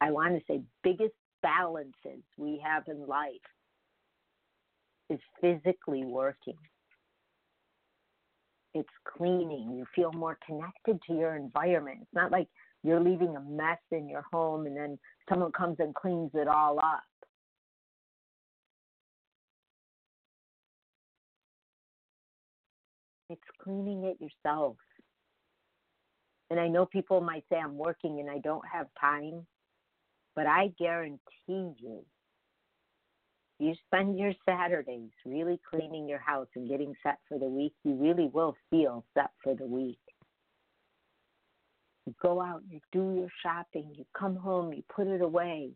I 0.00 0.10
want 0.10 0.34
to 0.34 0.40
say, 0.48 0.62
biggest 0.82 1.12
balances 1.42 2.22
we 2.38 2.62
have 2.64 2.84
in 2.88 3.06
life 3.06 3.28
is 5.10 5.18
physically 5.38 6.06
working. 6.06 6.56
It's 8.72 8.88
cleaning. 9.04 9.74
You 9.76 9.84
feel 9.94 10.12
more 10.12 10.38
connected 10.46 10.98
to 11.08 11.14
your 11.14 11.36
environment. 11.36 11.98
It's 12.00 12.14
not 12.14 12.32
like 12.32 12.48
you're 12.82 13.00
leaving 13.00 13.36
a 13.36 13.40
mess 13.40 13.80
in 13.90 14.08
your 14.08 14.24
home 14.32 14.64
and 14.64 14.74
then 14.74 14.98
someone 15.28 15.52
comes 15.52 15.76
and 15.80 15.94
cleans 15.94 16.30
it 16.32 16.48
all 16.48 16.78
up. 16.78 17.02
It's 23.28 23.42
cleaning 23.62 24.04
it 24.04 24.16
yourself. 24.22 24.76
And 26.50 26.58
I 26.58 26.68
know 26.68 26.86
people 26.86 27.20
might 27.20 27.44
say 27.50 27.58
I'm 27.58 27.76
working 27.76 28.20
and 28.20 28.30
I 28.30 28.38
don't 28.38 28.64
have 28.72 28.86
time. 29.00 29.46
But 30.34 30.46
I 30.46 30.72
guarantee 30.78 31.20
you, 31.48 32.04
you 33.58 33.74
spend 33.86 34.18
your 34.18 34.32
Saturdays 34.48 35.10
really 35.26 35.60
cleaning 35.68 36.08
your 36.08 36.20
house 36.20 36.46
and 36.54 36.68
getting 36.68 36.94
set 37.02 37.18
for 37.28 37.38
the 37.38 37.46
week, 37.46 37.74
you 37.84 37.94
really 37.94 38.30
will 38.32 38.56
feel 38.70 39.04
set 39.14 39.30
for 39.42 39.54
the 39.54 39.66
week. 39.66 39.98
You 42.06 42.14
go 42.22 42.40
out, 42.40 42.62
you 42.70 42.80
do 42.92 43.14
your 43.18 43.28
shopping, 43.42 43.92
you 43.96 44.06
come 44.16 44.36
home, 44.36 44.72
you 44.72 44.82
put 44.94 45.08
it 45.08 45.20
away. 45.20 45.70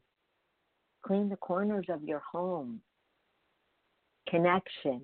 Clean 1.05 1.29
the 1.29 1.37
corners 1.37 1.87
of 1.89 2.05
your 2.05 2.21
home. 2.21 2.81
Connection. 4.29 5.03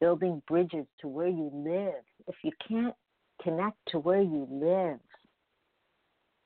Building 0.00 0.42
bridges 0.48 0.86
to 1.00 1.08
where 1.08 1.28
you 1.28 1.50
live. 1.54 2.04
If 2.26 2.34
you 2.42 2.50
can't 2.68 2.94
connect 3.42 3.76
to 3.88 3.98
where 3.98 4.20
you 4.20 4.46
live, 4.50 5.00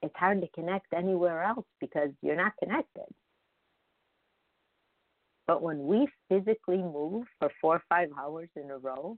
it's 0.03 0.17
hard 0.17 0.41
to 0.41 0.49
connect 0.49 0.93
anywhere 0.93 1.43
else 1.43 1.67
because 1.81 2.11
you're 2.23 2.37
not 2.37 2.53
connected. 2.59 3.07
But 5.47 5.63
when 5.63 5.87
we 5.87 6.09
physically 6.29 6.79
move 6.79 7.27
for 7.39 7.51
four 7.61 7.77
or 7.77 7.83
five 7.89 8.09
hours 8.19 8.49
in 8.57 8.71
a 8.71 8.79
row, 8.79 9.17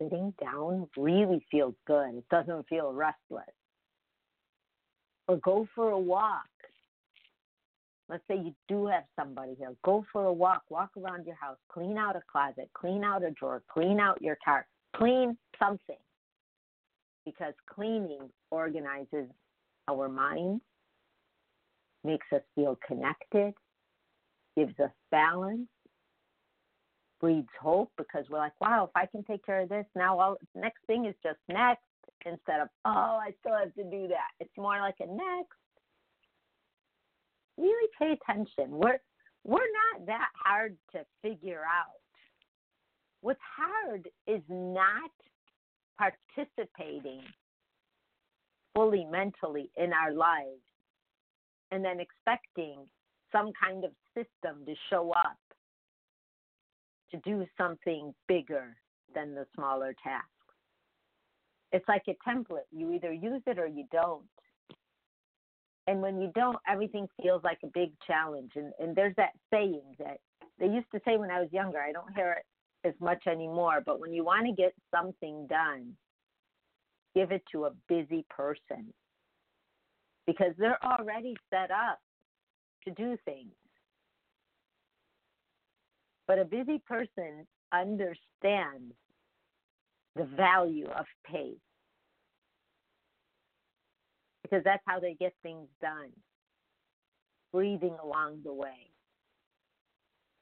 sitting 0.00 0.32
down 0.40 0.88
really 0.96 1.44
feels 1.50 1.74
good. 1.86 2.14
It 2.14 2.24
doesn't 2.30 2.68
feel 2.68 2.92
restless. 2.92 3.44
Or 5.26 5.36
go 5.38 5.66
for 5.74 5.90
a 5.90 5.98
walk. 5.98 6.44
Let's 8.08 8.22
say 8.26 8.36
you 8.36 8.54
do 8.68 8.86
have 8.86 9.04
somebody 9.18 9.54
here. 9.58 9.74
Go 9.84 10.04
for 10.12 10.24
a 10.24 10.32
walk, 10.32 10.62
walk 10.70 10.90
around 10.96 11.26
your 11.26 11.36
house, 11.36 11.58
clean 11.70 11.98
out 11.98 12.16
a 12.16 12.22
closet, 12.30 12.70
clean 12.72 13.04
out 13.04 13.22
a 13.22 13.30
drawer, 13.32 13.62
clean 13.70 14.00
out 14.00 14.22
your 14.22 14.38
car, 14.42 14.66
clean 14.96 15.36
something. 15.58 15.96
Because 17.28 17.52
cleaning 17.68 18.30
organizes 18.50 19.28
our 19.88 20.08
minds, 20.08 20.62
makes 22.04 22.26
us 22.34 22.42
feel 22.54 22.78
connected, 22.86 23.52
gives 24.56 24.78
us 24.80 24.90
balance, 25.10 25.68
breeds 27.20 27.48
hope 27.60 27.92
because 27.98 28.24
we're 28.30 28.38
like, 28.38 28.58
wow, 28.60 28.84
if 28.84 28.90
I 28.94 29.06
can 29.06 29.24
take 29.24 29.44
care 29.44 29.60
of 29.60 29.68
this, 29.68 29.84
now 29.94 30.18
all 30.18 30.36
next 30.54 30.78
thing 30.86 31.04
is 31.04 31.14
just 31.22 31.38
next 31.48 31.82
instead 32.24 32.60
of, 32.60 32.68
oh, 32.84 33.18
I 33.20 33.32
still 33.40 33.56
have 33.58 33.74
to 33.74 33.84
do 33.84 34.08
that. 34.08 34.30
It's 34.40 34.56
more 34.56 34.78
like 34.80 34.96
a 35.00 35.06
next. 35.06 35.58
Really 37.58 37.88
pay 37.98 38.12
attention. 38.12 38.70
We're 38.70 39.00
we're 39.44 39.58
not 39.58 40.06
that 40.06 40.28
hard 40.34 40.76
to 40.92 41.00
figure 41.22 41.62
out. 41.62 42.00
What's 43.20 43.40
hard 43.56 44.08
is 44.26 44.42
not 44.48 45.10
participating 45.98 47.22
fully 48.74 49.04
mentally 49.04 49.70
in 49.76 49.92
our 49.92 50.12
lives 50.12 50.62
and 51.70 51.84
then 51.84 52.00
expecting 52.00 52.86
some 53.32 53.50
kind 53.60 53.84
of 53.84 53.90
system 54.14 54.64
to 54.64 54.74
show 54.88 55.10
up 55.10 55.36
to 57.10 57.18
do 57.18 57.46
something 57.56 58.14
bigger 58.26 58.76
than 59.14 59.34
the 59.34 59.46
smaller 59.54 59.94
tasks. 60.02 60.28
It's 61.72 61.86
like 61.88 62.04
a 62.08 62.16
template. 62.28 62.68
You 62.70 62.92
either 62.92 63.12
use 63.12 63.42
it 63.46 63.58
or 63.58 63.66
you 63.66 63.84
don't. 63.92 64.24
And 65.86 66.00
when 66.02 66.20
you 66.20 66.30
don't, 66.34 66.58
everything 66.68 67.08
feels 67.20 67.42
like 67.42 67.58
a 67.64 67.68
big 67.68 67.92
challenge. 68.06 68.52
And, 68.56 68.72
and 68.78 68.94
there's 68.94 69.16
that 69.16 69.32
saying 69.50 69.82
that 69.98 70.18
they 70.58 70.66
used 70.66 70.90
to 70.92 71.00
say 71.04 71.16
when 71.16 71.30
I 71.30 71.40
was 71.40 71.52
younger, 71.52 71.78
I 71.78 71.92
don't 71.92 72.14
hear 72.14 72.32
it 72.32 72.44
as 72.84 72.94
much 73.00 73.26
anymore, 73.26 73.82
but 73.84 74.00
when 74.00 74.12
you 74.12 74.24
want 74.24 74.46
to 74.46 74.52
get 74.52 74.72
something 74.94 75.46
done, 75.48 75.94
give 77.14 77.32
it 77.32 77.42
to 77.52 77.64
a 77.64 77.70
busy 77.88 78.24
person 78.30 78.92
because 80.26 80.52
they're 80.58 80.82
already 80.84 81.34
set 81.50 81.70
up 81.70 81.98
to 82.84 82.90
do 82.92 83.16
things. 83.24 83.52
But 86.26 86.38
a 86.38 86.44
busy 86.44 86.80
person 86.86 87.46
understands 87.72 88.94
the 90.14 90.24
value 90.24 90.86
of 90.86 91.06
pace 91.24 91.56
because 94.42 94.62
that's 94.64 94.82
how 94.86 95.00
they 95.00 95.14
get 95.14 95.32
things 95.42 95.68
done. 95.80 96.10
Breathing 97.52 97.96
along 98.02 98.40
the 98.44 98.52
way, 98.52 98.90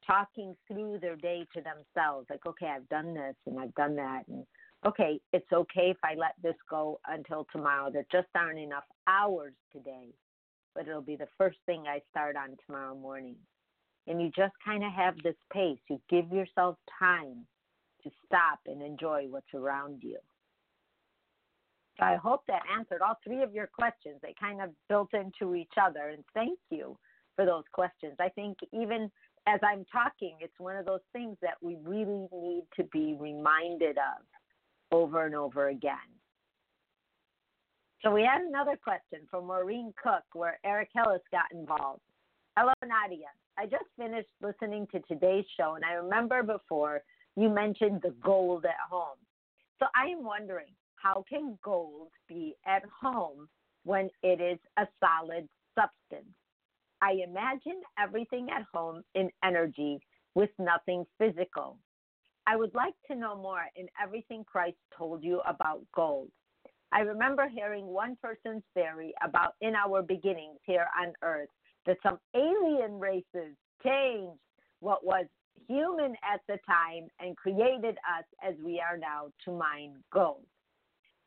talking 0.07 0.55
through 0.69 0.99
their 1.01 1.17
day 1.17 1.47
to 1.55 1.63
themselves, 1.63 2.27
like, 2.31 2.47
okay, 2.47 2.67
I've 2.67 2.89
done 2.89 3.15
this 3.15 3.35
and 3.47 3.59
I've 3.59 3.75
done 3.75 3.97
that, 3.97 4.23
and 4.29 4.47
okay, 4.87 5.21
it's 5.33 5.53
okay 5.53 5.91
if 5.91 5.99
I 6.05 6.15
let 6.15 6.35
this 6.43 6.57
go 6.69 7.01
until 7.07 7.47
tomorrow. 7.53 7.91
There 7.91 8.07
just 8.13 8.29
aren't 8.35 8.59
enough 8.59 8.85
hours 9.07 9.55
today, 9.73 10.15
but 10.75 10.87
it'll 10.87 11.01
be 11.01 11.17
the 11.17 11.29
first 11.39 11.59
thing 11.67 11.85
I 11.89 12.01
start 12.11 12.37
on 12.37 12.57
tomorrow 12.67 12.95
morning 12.95 13.37
and 14.07 14.21
you 14.21 14.31
just 14.37 14.55
kind 14.65 14.85
of 14.85 14.93
have 14.93 15.15
this 15.23 15.35
pace. 15.53 15.79
You 15.91 16.01
give 16.09 16.31
yourself 16.31 16.77
time 16.99 17.47
to 18.03 18.11
stop 18.25 18.61
and 18.67 18.83
enjoy 18.83 19.27
what's 19.29 19.53
around 19.55 20.03
you. 20.03 20.19
So 21.99 22.05
I 22.05 22.17
hope 22.17 22.43
that 22.47 22.63
answered 22.77 23.01
all 23.03 23.19
three 23.25 23.43
of 23.43 23.53
your 23.53 23.67
questions. 23.67 24.19
They 24.23 24.35
kind 24.39 24.61
of 24.61 24.71
built 24.89 25.15
into 25.15 25.55
each 25.55 25.73
other, 25.81 26.11
and 26.11 26.23
thank 26.35 26.59
you 26.71 26.97
for 27.35 27.47
those 27.47 27.65
questions. 27.73 28.15
I 28.21 28.29
think 28.29 28.59
even 28.73 29.11
as 29.47 29.61
I'm 29.63 29.85
talking, 29.93 30.37
it's 30.41 30.59
one 30.59 30.77
of 30.77 30.87
those 30.87 31.01
things 31.13 31.37
that 31.43 31.55
we 31.63 31.77
really 31.85 32.29
need 32.33 32.65
to 32.77 32.85
be 32.85 33.17
reminded 33.19 33.97
of 33.97 34.25
over 34.91 35.25
and 35.25 35.35
over 35.35 35.69
again. 35.69 35.97
So 38.03 38.13
we 38.13 38.23
had 38.23 38.43
another 38.43 38.77
question 38.83 39.21
from 39.31 39.47
Maureen 39.47 39.93
Cook 40.03 40.25
where 40.33 40.59
Eric 40.65 40.91
Hillis 40.95 41.23
got 41.31 41.47
involved. 41.53 42.03
Hello, 42.57 42.73
Nadia. 42.85 43.27
I 43.59 43.65
just 43.67 43.85
finished 43.99 44.29
listening 44.43 44.87
to 44.93 45.01
today's 45.09 45.45
show, 45.59 45.75
and 45.75 45.85
I 45.85 45.93
remember 45.95 46.43
before 46.43 47.03
you 47.37 47.49
mentioned 47.49 48.01
the 48.03 48.15
gold 48.23 48.65
at 48.65 48.75
home. 48.91 49.19
So 49.79 49.87
I 49.95 50.07
am 50.11 50.25
wondering, 50.25 50.73
how 50.97 51.25
can 51.29 51.59
gold 51.63 52.09
be 52.29 52.55
at 52.67 52.83
home 53.03 53.49
when 53.85 54.11
it 54.23 54.41
is 54.41 54.59
a 54.79 54.87
solid 55.01 55.49
substance? 55.75 56.33
I 57.03 57.13
imagine 57.27 57.81
everything 57.99 58.49
at 58.51 58.65
home 58.73 59.03
in 59.15 59.31
energy 59.45 60.01
with 60.35 60.51
nothing 60.59 61.05
physical. 61.19 61.79
I 62.47 62.57
would 62.57 62.75
like 62.75 62.95
to 63.09 63.17
know 63.17 63.37
more 63.37 63.65
in 63.75 63.87
everything 64.03 64.45
Christ 64.45 64.77
told 64.97 65.23
you 65.23 65.41
about 65.47 65.83
gold. 65.95 66.31
I 66.93 67.01
remember 67.01 67.49
hearing 67.49 67.87
one 67.87 68.17
person's 68.23 68.63
theory 68.73 69.13
about 69.23 69.55
in 69.61 69.75
our 69.75 70.03
beginnings 70.03 70.59
here 70.65 70.87
on 71.01 71.13
earth 71.23 71.49
that 71.87 71.99
some 72.03 72.19
alien 72.35 72.99
races 72.99 73.57
changed 73.83 74.39
what 74.81 75.05
was 75.05 75.27
human 75.67 76.15
at 76.23 76.41
the 76.49 76.59
time 76.67 77.09
and 77.19 77.37
created 77.37 77.97
us 78.19 78.25
as 78.43 78.55
we 78.65 78.81
are 78.81 78.97
now 78.97 79.29
to 79.45 79.51
mine 79.51 79.97
gold. 80.13 80.45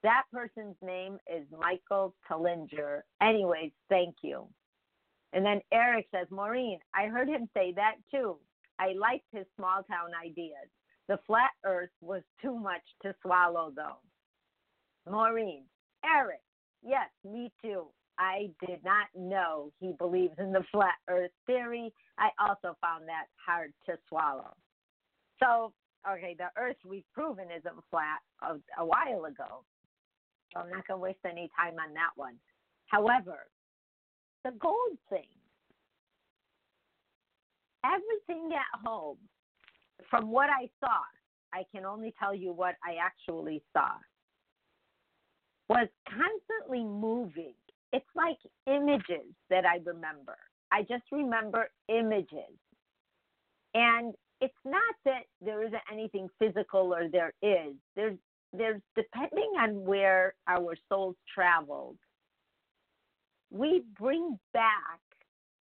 That 0.04 0.24
person's 0.32 0.78
name 0.82 1.18
is 1.28 1.46
Michael 1.60 2.16
Tellinger. 2.30 3.02
Anyways, 3.22 3.72
thank 3.90 4.16
you. 4.22 4.48
And 5.34 5.46
then 5.46 5.62
Eric 5.72 6.08
says, 6.12 6.28
Maureen, 6.32 6.80
I 6.94 7.06
heard 7.06 7.28
him 7.28 7.48
say 7.54 7.74
that 7.76 7.96
too. 8.12 8.38
I 8.80 8.94
liked 9.00 9.26
his 9.32 9.46
small 9.56 9.84
town 9.84 10.12
ideas. 10.22 10.70
The 11.08 11.20
flat 11.28 11.52
earth 11.66 11.90
was 12.02 12.22
too 12.42 12.56
much 12.56 12.82
to 13.04 13.14
swallow, 13.22 13.72
though. 13.76 13.98
Maureen, 15.10 15.64
Eric, 16.06 16.42
yes, 16.84 17.10
me 17.24 17.52
too. 17.62 17.88
I 18.18 18.50
did 18.66 18.84
not 18.84 19.08
know 19.16 19.72
he 19.80 19.94
believes 19.98 20.36
in 20.40 20.52
the 20.52 20.64
flat 20.72 20.96
earth 21.10 21.32
theory. 21.48 21.94
I 22.18 22.30
also 22.40 22.76
found 22.82 23.08
that 23.08 23.26
hard 23.44 23.74
to 23.86 23.98
swallow. 24.08 24.56
So, 25.42 25.74
okay, 26.10 26.36
the 26.38 26.50
earth 26.62 26.76
we've 26.86 27.10
proven 27.14 27.46
isn't 27.46 27.84
flat 27.90 28.20
a, 28.42 28.82
a 28.82 28.86
while 28.86 29.26
ago. 29.26 29.64
So 30.54 30.60
I'm 30.60 30.70
not 30.70 30.88
going 30.88 31.00
to 31.00 31.04
waste 31.04 31.20
any 31.26 31.50
time 31.58 31.76
on 31.80 31.94
that 31.94 32.12
one. 32.16 32.36
However, 32.88 33.48
the 34.44 34.52
gold 34.52 34.98
thing, 35.10 35.28
everything 37.86 38.52
at 38.54 38.88
home, 38.88 39.18
from 40.10 40.32
what 40.32 40.50
I 40.50 40.70
saw, 40.80 41.00
I 41.54 41.66
can 41.74 41.86
only 41.86 42.14
tell 42.20 42.34
you 42.34 42.54
what 42.54 42.76
I 42.84 42.96
actually 43.02 43.62
saw, 43.74 43.90
was 45.70 45.88
constantly 46.08 46.84
moving 46.84 47.54
it's 47.92 48.06
like 48.16 48.38
images 48.68 49.34
that 49.50 49.66
I 49.66 49.80
remember. 49.86 50.38
I 50.72 50.82
just 50.84 51.04
remember 51.12 51.70
images. 51.88 52.56
And 53.74 54.14
it's 54.42 54.54
not 54.66 54.96
that 55.06 55.24
there 55.42 55.64
isn't 55.64 55.82
anything 55.92 56.28
physical 56.38 56.94
or 56.94 57.10
there 57.10 57.34
is. 57.42 57.76
There's 57.96 58.18
there's 58.52 58.82
depending 58.96 59.52
on 59.60 59.84
where 59.84 60.34
our 60.48 60.76
souls 60.88 61.16
traveled, 61.34 61.98
we 63.52 63.84
bring 63.98 64.40
back 64.54 65.00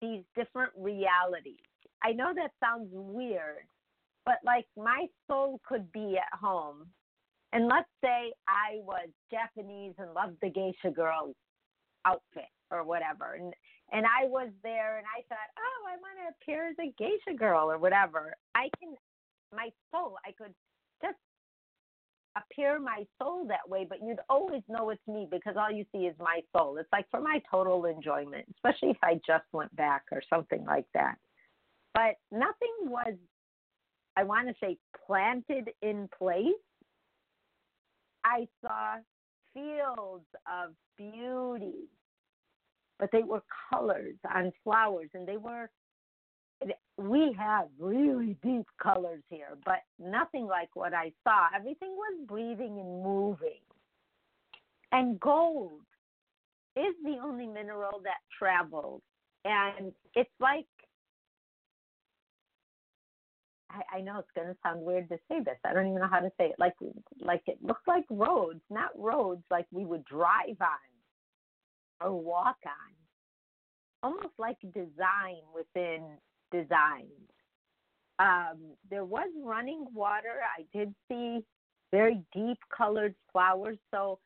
these 0.00 0.22
different 0.36 0.72
realities. 0.76 1.56
I 2.02 2.12
know 2.12 2.32
that 2.34 2.52
sounds 2.60 2.88
weird, 2.92 3.66
but 4.24 4.36
like 4.44 4.66
my 4.76 5.06
soul 5.26 5.60
could 5.66 5.90
be 5.92 6.16
at 6.16 6.38
home. 6.38 6.86
And 7.52 7.66
let's 7.66 7.88
say 8.04 8.32
I 8.46 8.78
was 8.82 9.08
Japanese 9.30 9.94
and 9.98 10.12
loved 10.12 10.36
the 10.42 10.50
geisha 10.50 10.94
girls 10.94 11.34
outfit 12.04 12.50
or 12.70 12.84
whatever. 12.84 13.34
And 13.34 13.54
and 13.90 14.04
I 14.04 14.26
was 14.26 14.50
there 14.62 14.98
and 14.98 15.06
I 15.06 15.22
thought, 15.28 15.48
oh, 15.58 15.88
I 15.88 15.96
want 15.96 16.18
to 16.20 16.34
appear 16.36 16.68
as 16.68 16.76
a 16.78 16.92
geisha 16.98 17.36
girl 17.36 17.70
or 17.70 17.78
whatever. 17.78 18.34
I 18.54 18.68
can, 18.78 18.94
my 19.54 19.70
soul, 19.90 20.16
I 20.26 20.32
could 20.32 20.52
just 21.02 21.16
appear 22.36 22.78
my 22.78 23.04
soul 23.20 23.46
that 23.48 23.68
way, 23.68 23.86
but 23.88 23.98
you'd 24.02 24.20
always 24.28 24.62
know 24.68 24.90
it's 24.90 25.06
me 25.06 25.26
because 25.30 25.56
all 25.56 25.70
you 25.70 25.84
see 25.92 26.06
is 26.06 26.14
my 26.18 26.40
soul. 26.56 26.76
It's 26.76 26.88
like 26.92 27.06
for 27.10 27.20
my 27.20 27.40
total 27.50 27.84
enjoyment, 27.86 28.46
especially 28.56 28.90
if 28.90 28.98
I 29.02 29.14
just 29.26 29.44
went 29.52 29.74
back 29.76 30.02
or 30.12 30.22
something 30.28 30.64
like 30.64 30.86
that. 30.94 31.16
But 31.94 32.16
nothing 32.30 32.74
was, 32.82 33.14
I 34.16 34.24
want 34.24 34.48
to 34.48 34.54
say, 34.60 34.78
planted 35.06 35.70
in 35.82 36.08
place. 36.16 36.44
I 38.24 38.46
saw 38.60 38.96
fields 39.54 40.26
of 40.46 40.74
beauty, 40.96 41.88
but 42.98 43.10
they 43.12 43.22
were 43.22 43.42
colors 43.72 44.16
on 44.34 44.52
flowers, 44.62 45.10
and 45.14 45.26
they 45.26 45.38
were. 45.38 45.70
We 46.96 47.34
have 47.38 47.68
really 47.78 48.36
deep 48.42 48.66
colors 48.82 49.22
here, 49.30 49.56
but 49.64 49.82
nothing 50.00 50.46
like 50.46 50.74
what 50.74 50.92
I 50.92 51.12
saw. 51.22 51.46
Everything 51.54 51.94
was 51.96 52.26
breathing 52.26 52.78
and 52.80 53.02
moving. 53.04 53.60
And 54.90 55.20
gold 55.20 55.82
is 56.74 56.94
the 57.04 57.18
only 57.22 57.46
mineral 57.46 58.00
that 58.04 58.18
travels 58.36 59.02
and 59.44 59.92
it's 60.14 60.30
like 60.40 60.66
I, 63.70 63.98
I 63.98 64.00
know 64.00 64.18
it's 64.18 64.30
going 64.34 64.48
to 64.48 64.56
sound 64.62 64.80
weird 64.80 65.08
to 65.10 65.18
say 65.28 65.40
this. 65.44 65.58
I 65.64 65.74
don't 65.74 65.88
even 65.88 66.00
know 66.00 66.08
how 66.08 66.20
to 66.20 66.32
say 66.38 66.46
it. 66.46 66.56
Like, 66.58 66.74
like 67.20 67.42
it 67.46 67.58
looked 67.62 67.86
like 67.86 68.04
roads, 68.08 68.62
not 68.70 68.90
roads 68.96 69.42
like 69.50 69.66
we 69.70 69.84
would 69.84 70.04
drive 70.06 70.56
on 70.60 72.00
or 72.00 72.12
walk 72.18 72.56
on. 72.64 72.94
Almost 74.02 74.34
like 74.38 74.56
design 74.72 75.42
within 75.54 76.02
design. 76.50 77.06
Um, 78.18 78.74
there 78.90 79.04
was 79.04 79.28
running 79.44 79.86
water. 79.94 80.40
I 80.58 80.64
did 80.76 80.94
see 81.08 81.44
very 81.92 82.22
deep 82.34 82.58
colored 82.76 83.14
flowers. 83.32 83.78
So 83.92 84.18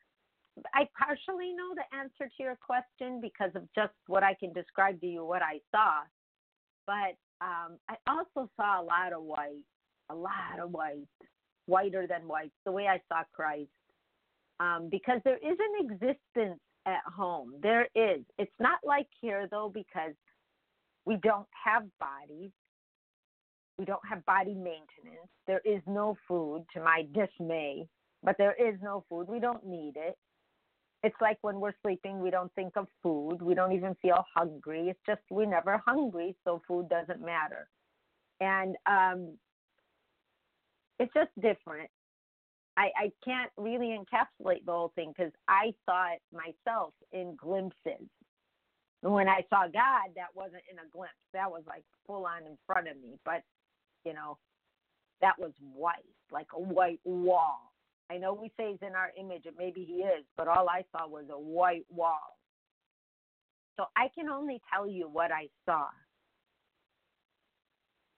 I 0.73 0.87
partially 0.97 1.53
know 1.53 1.73
the 1.75 1.97
answer 1.97 2.31
to 2.37 2.43
your 2.43 2.57
question 2.65 3.19
because 3.21 3.51
of 3.55 3.63
just 3.75 3.93
what 4.07 4.23
I 4.23 4.35
can 4.39 4.53
describe 4.53 4.99
to 5.01 5.07
you, 5.07 5.25
what 5.25 5.41
I 5.41 5.59
saw. 5.71 6.01
But 6.85 7.15
um, 7.41 7.77
I 7.89 7.95
also 8.07 8.49
saw 8.55 8.81
a 8.81 8.83
lot 8.83 9.13
of 9.13 9.23
white, 9.23 9.63
a 10.09 10.15
lot 10.15 10.59
of 10.61 10.71
white, 10.71 11.07
whiter 11.65 12.07
than 12.07 12.27
white, 12.27 12.51
the 12.65 12.71
way 12.71 12.87
I 12.87 12.99
saw 13.09 13.23
Christ. 13.33 13.69
Um, 14.59 14.89
because 14.91 15.19
there 15.23 15.37
is 15.37 15.57
an 15.59 15.91
existence 15.91 16.59
at 16.85 17.01
home. 17.05 17.53
There 17.61 17.87
is. 17.95 18.21
It's 18.37 18.51
not 18.59 18.79
like 18.83 19.07
here, 19.21 19.47
though, 19.49 19.71
because 19.73 20.13
we 21.05 21.17
don't 21.17 21.47
have 21.65 21.83
bodies. 21.99 22.51
We 23.77 23.85
don't 23.85 24.05
have 24.07 24.25
body 24.25 24.53
maintenance. 24.53 25.29
There 25.47 25.61
is 25.65 25.81
no 25.87 26.15
food, 26.27 26.65
to 26.73 26.83
my 26.83 27.05
dismay, 27.13 27.87
but 28.21 28.35
there 28.37 28.53
is 28.53 28.79
no 28.81 29.03
food. 29.09 29.27
We 29.27 29.39
don't 29.39 29.65
need 29.65 29.93
it. 29.95 30.15
It's 31.03 31.15
like 31.19 31.37
when 31.41 31.59
we're 31.59 31.73
sleeping, 31.81 32.21
we 32.21 32.29
don't 32.29 32.53
think 32.53 32.77
of 32.77 32.87
food. 33.01 33.41
We 33.41 33.55
don't 33.55 33.73
even 33.73 33.95
feel 34.01 34.23
hungry. 34.33 34.89
It's 34.89 34.99
just 35.05 35.21
we're 35.29 35.45
never 35.45 35.81
hungry, 35.85 36.35
so 36.45 36.61
food 36.67 36.87
doesn't 36.87 37.19
matter. 37.19 37.67
And 38.39 38.75
um, 38.85 39.37
it's 40.99 41.13
just 41.13 41.31
different. 41.41 41.89
I, 42.77 42.89
I 42.97 43.11
can't 43.23 43.51
really 43.57 43.97
encapsulate 43.97 44.65
the 44.65 44.71
whole 44.71 44.93
thing 44.95 45.13
because 45.15 45.33
I 45.47 45.73
saw 45.85 46.13
it 46.13 46.21
myself 46.31 46.93
in 47.11 47.35
glimpses. 47.35 48.07
When 49.03 49.27
I 49.27 49.43
saw 49.49 49.63
God, 49.67 50.15
that 50.15 50.33
wasn't 50.33 50.63
in 50.71 50.79
a 50.79 50.89
glimpse. 50.89 51.13
That 51.33 51.51
was 51.51 51.63
like 51.67 51.83
full 52.07 52.25
on 52.25 52.47
in 52.47 52.57
front 52.65 52.87
of 52.87 52.95
me. 52.95 53.19
But, 53.25 53.43
you 54.05 54.13
know, 54.13 54.37
that 55.21 55.37
was 55.37 55.51
white, 55.75 56.05
like 56.31 56.47
a 56.55 56.61
white 56.61 57.01
wall. 57.03 57.73
I 58.09 58.17
know 58.17 58.33
we 58.33 58.49
say 58.57 58.71
he's 58.71 58.87
in 58.87 58.95
our 58.95 59.11
image, 59.19 59.43
and 59.45 59.57
maybe 59.57 59.83
he 59.83 60.03
is, 60.03 60.23
but 60.37 60.47
all 60.47 60.69
I 60.69 60.85
saw 60.91 61.07
was 61.07 61.25
a 61.29 61.39
white 61.39 61.85
wall. 61.89 62.37
So 63.77 63.85
I 63.97 64.07
can 64.15 64.29
only 64.29 64.61
tell 64.73 64.87
you 64.87 65.09
what 65.09 65.31
I 65.31 65.47
saw. 65.65 65.87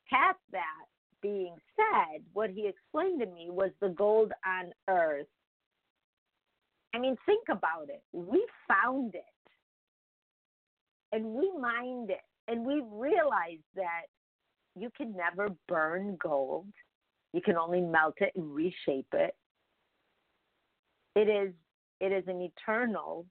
Past 0.07 0.39
that 0.51 0.85
being 1.21 1.55
said, 1.75 2.21
what 2.33 2.51
he 2.51 2.67
explained 2.67 3.21
to 3.21 3.25
me 3.25 3.47
was 3.49 3.71
the 3.81 3.89
gold 3.89 4.33
on 4.45 4.71
earth. 4.87 5.27
I 6.93 6.99
mean, 6.99 7.15
think 7.25 7.45
about 7.49 7.89
it. 7.89 8.03
We 8.13 8.45
found 8.67 9.15
it 9.15 9.23
and 11.15 11.25
we 11.33 11.49
mined 11.57 12.09
it, 12.09 12.19
and 12.49 12.65
we 12.65 12.83
realized 12.91 13.63
that 13.75 14.03
you 14.75 14.89
can 14.97 15.15
never 15.15 15.49
burn 15.65 16.17
gold. 16.21 16.67
You 17.31 17.41
can 17.41 17.55
only 17.55 17.79
melt 17.79 18.15
it 18.17 18.33
and 18.35 18.53
reshape 18.53 19.07
it. 19.13 19.33
It 21.15 21.29
is 21.29 21.53
it 22.01 22.11
is 22.11 22.25
an 22.27 22.41
eternal 22.41 23.25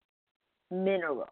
mineral. 0.70 1.29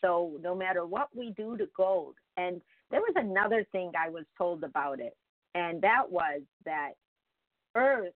So 0.00 0.32
no 0.42 0.56
matter 0.56 0.84
what 0.84 1.08
we 1.14 1.32
do 1.36 1.56
to 1.56 1.68
gold, 1.76 2.16
and 2.36 2.60
there 2.90 3.00
was 3.00 3.14
another 3.14 3.64
thing 3.70 3.92
I 3.96 4.10
was 4.10 4.24
told 4.36 4.64
about 4.64 4.98
it, 4.98 5.16
and 5.54 5.80
that 5.82 6.10
was 6.10 6.40
that 6.64 6.90
Earth 7.76 8.14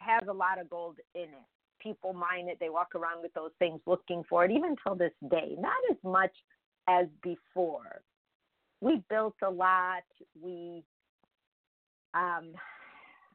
has 0.00 0.22
a 0.28 0.32
lot 0.32 0.60
of 0.60 0.68
gold 0.68 0.98
in 1.14 1.22
it. 1.22 1.53
People 1.84 2.14
mine 2.14 2.48
it, 2.48 2.56
they 2.58 2.70
walk 2.70 2.94
around 2.96 3.22
with 3.22 3.34
those 3.34 3.52
things 3.58 3.80
looking 3.86 4.24
for 4.28 4.44
it, 4.44 4.50
even 4.50 4.74
till 4.82 4.96
this 4.96 5.12
day. 5.30 5.54
Not 5.58 5.74
as 5.90 5.98
much 6.02 6.32
as 6.88 7.06
before. 7.22 8.00
We 8.80 9.02
built 9.08 9.36
a 9.42 9.50
lot. 9.50 10.02
We 10.42 10.82
um, 12.14 12.54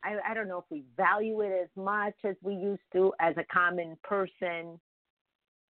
I, 0.04 0.18
I 0.30 0.34
don't 0.34 0.48
know 0.48 0.60
if 0.60 0.66
we 0.70 0.84
value 0.98 1.42
it 1.42 1.52
as 1.62 1.70
much 1.76 2.16
as 2.24 2.36
we 2.42 2.54
used 2.54 2.82
to 2.94 3.14
as 3.20 3.36
a 3.38 3.44
common 3.52 3.98
person, 4.04 4.80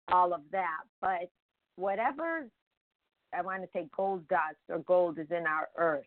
all 0.08 0.32
of 0.32 0.40
that. 0.52 0.82
But 1.00 1.30
whatever 1.76 2.48
I 3.34 3.42
want 3.42 3.62
to 3.62 3.68
say 3.72 3.88
gold 3.96 4.26
dust 4.28 4.56
or 4.68 4.78
gold 4.80 5.18
is 5.18 5.26
in 5.30 5.46
our 5.46 5.68
earth, 5.76 6.06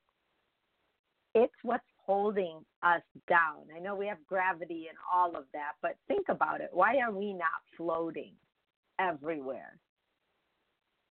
it's 1.36 1.54
what's 1.64 1.84
holding 2.08 2.62
us 2.84 3.02
down. 3.28 3.67
I 3.76 3.80
know 3.80 3.96
we 3.96 4.08
have 4.08 4.26
gravity 4.28 4.88
and 4.89 4.98
all 5.13 5.36
of 5.36 5.43
that, 5.54 5.74
but 5.82 5.98
think 6.08 6.28
about 6.30 6.62
it. 6.62 6.70
Why 6.72 6.98
are 6.98 7.12
we 7.12 7.34
not 7.34 7.50
floating 7.76 8.34
everywhere? 9.00 9.78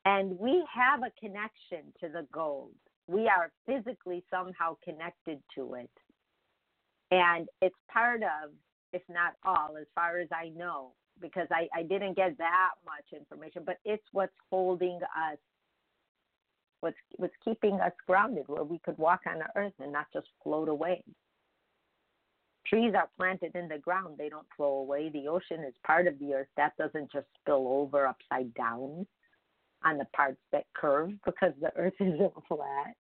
And 0.06 0.40
we 0.40 0.64
have 0.74 1.02
a 1.02 1.12
connection 1.20 1.92
to 2.00 2.08
the 2.10 2.26
gold. 2.32 2.72
We 3.08 3.28
are 3.28 3.52
physically 3.66 4.24
somehow 4.32 4.78
connected 4.84 5.42
to 5.56 5.74
it. 5.76 5.90
And 7.12 7.48
it's 7.62 7.76
part 7.92 8.24
of, 8.24 8.52
if 8.94 9.02
not 9.10 9.34
all, 9.44 9.78
as 9.80 9.88
far 9.94 10.20
as 10.20 10.30
I 10.32 10.50
know, 10.50 10.94
because 11.20 11.48
I, 11.52 11.68
I 11.76 11.84
didn't 11.84 12.16
get 12.16 12.38
that 12.38 12.72
much 12.86 13.20
information, 13.20 13.64
but 13.66 13.78
it's 13.84 14.04
what's 14.12 14.34
holding 14.50 15.00
us, 15.04 15.38
what's, 16.86 16.98
what's 17.16 17.34
keeping 17.44 17.80
us 17.80 17.92
grounded, 18.06 18.44
where 18.46 18.64
we 18.64 18.78
could 18.86 18.98
walk 19.00 19.22
on 19.26 19.40
the 19.40 19.60
earth 19.60 19.74
and 19.80 19.92
not 19.92 20.06
just 20.14 20.28
float 20.44 20.70
away. 20.70 21.04
Trees 22.68 22.94
are 22.96 23.10
planted 23.18 23.56
in 23.56 23.68
the 23.68 23.80
ground, 23.80 24.16
they 24.20 24.30
don't 24.30 24.46
flow 24.56 24.78
away. 24.78 25.10
The 25.10 25.28
ocean 25.28 25.64
is 25.68 25.74
part 25.84 26.06
of 26.06 26.20
the 26.20 26.36
earth. 26.36 26.48
That 26.58 26.78
doesn't 26.78 27.12
just 27.12 27.26
spill 27.42 27.68
over 27.68 28.06
upside 28.06 28.54
down 28.54 29.08
on 29.84 29.98
the 29.98 30.06
parts 30.16 30.40
that 30.52 30.66
curve 30.76 31.10
because 31.26 31.54
the 31.60 31.76
earth 31.76 31.94
isn't 32.00 32.34
flat. 32.48 32.96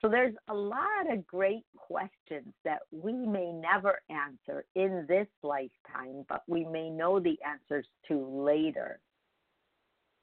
So 0.00 0.08
there's 0.08 0.34
a 0.48 0.54
lot 0.54 1.10
of 1.10 1.26
great 1.26 1.64
questions 1.76 2.54
that 2.64 2.82
we 2.92 3.12
may 3.12 3.52
never 3.52 4.00
answer 4.08 4.64
in 4.76 5.06
this 5.08 5.26
lifetime, 5.42 6.24
but 6.28 6.42
we 6.46 6.64
may 6.64 6.88
know 6.88 7.18
the 7.18 7.36
answers 7.44 7.86
to 8.08 8.24
later. 8.24 9.00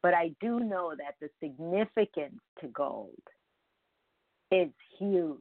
But 0.04 0.14
I 0.14 0.32
do 0.40 0.60
know 0.60 0.94
that 0.98 1.16
the 1.20 1.30
significance 1.44 2.40
to 2.62 2.68
gold 2.68 3.12
is 4.52 4.70
huge. 5.00 5.40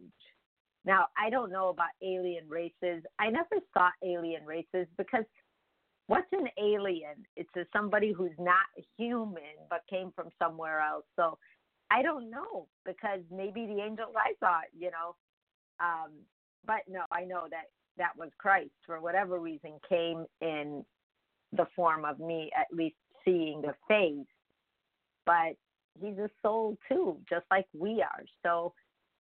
Now, 0.84 1.06
I 1.18 1.30
don't 1.30 1.50
know 1.50 1.68
about 1.68 1.90
alien 2.02 2.48
races. 2.48 3.02
I 3.18 3.28
never 3.30 3.60
saw 3.74 3.90
alien 4.04 4.44
races 4.46 4.86
because 4.96 5.24
what's 6.06 6.32
an 6.32 6.48
alien? 6.58 7.26
It's 7.36 7.50
a, 7.56 7.64
somebody 7.72 8.12
who's 8.12 8.36
not 8.38 8.66
human 8.96 9.42
but 9.68 9.82
came 9.90 10.12
from 10.14 10.28
somewhere 10.40 10.80
else. 10.80 11.04
So 11.16 11.38
I 11.90 12.02
don't 12.02 12.30
know 12.30 12.68
because 12.84 13.20
maybe 13.30 13.66
the 13.66 13.80
angels 13.82 14.14
I 14.16 14.34
saw, 14.40 14.60
you 14.76 14.90
know. 14.90 15.16
Um, 15.80 16.12
but 16.66 16.80
no, 16.88 17.02
I 17.10 17.24
know 17.24 17.46
that 17.50 17.64
that 17.98 18.16
was 18.16 18.30
Christ 18.38 18.70
for 18.84 19.00
whatever 19.00 19.38
reason 19.38 19.72
came 19.88 20.26
in 20.40 20.84
the 21.52 21.66
form 21.74 22.04
of 22.04 22.18
me 22.18 22.50
at 22.56 22.66
least 22.76 22.96
seeing 23.24 23.62
the 23.62 23.74
face. 23.88 24.26
But 25.26 25.56
he's 26.00 26.18
a 26.18 26.30
soul 26.42 26.78
too, 26.88 27.18
just 27.28 27.44
like 27.50 27.66
we 27.74 28.02
are. 28.02 28.24
So 28.44 28.72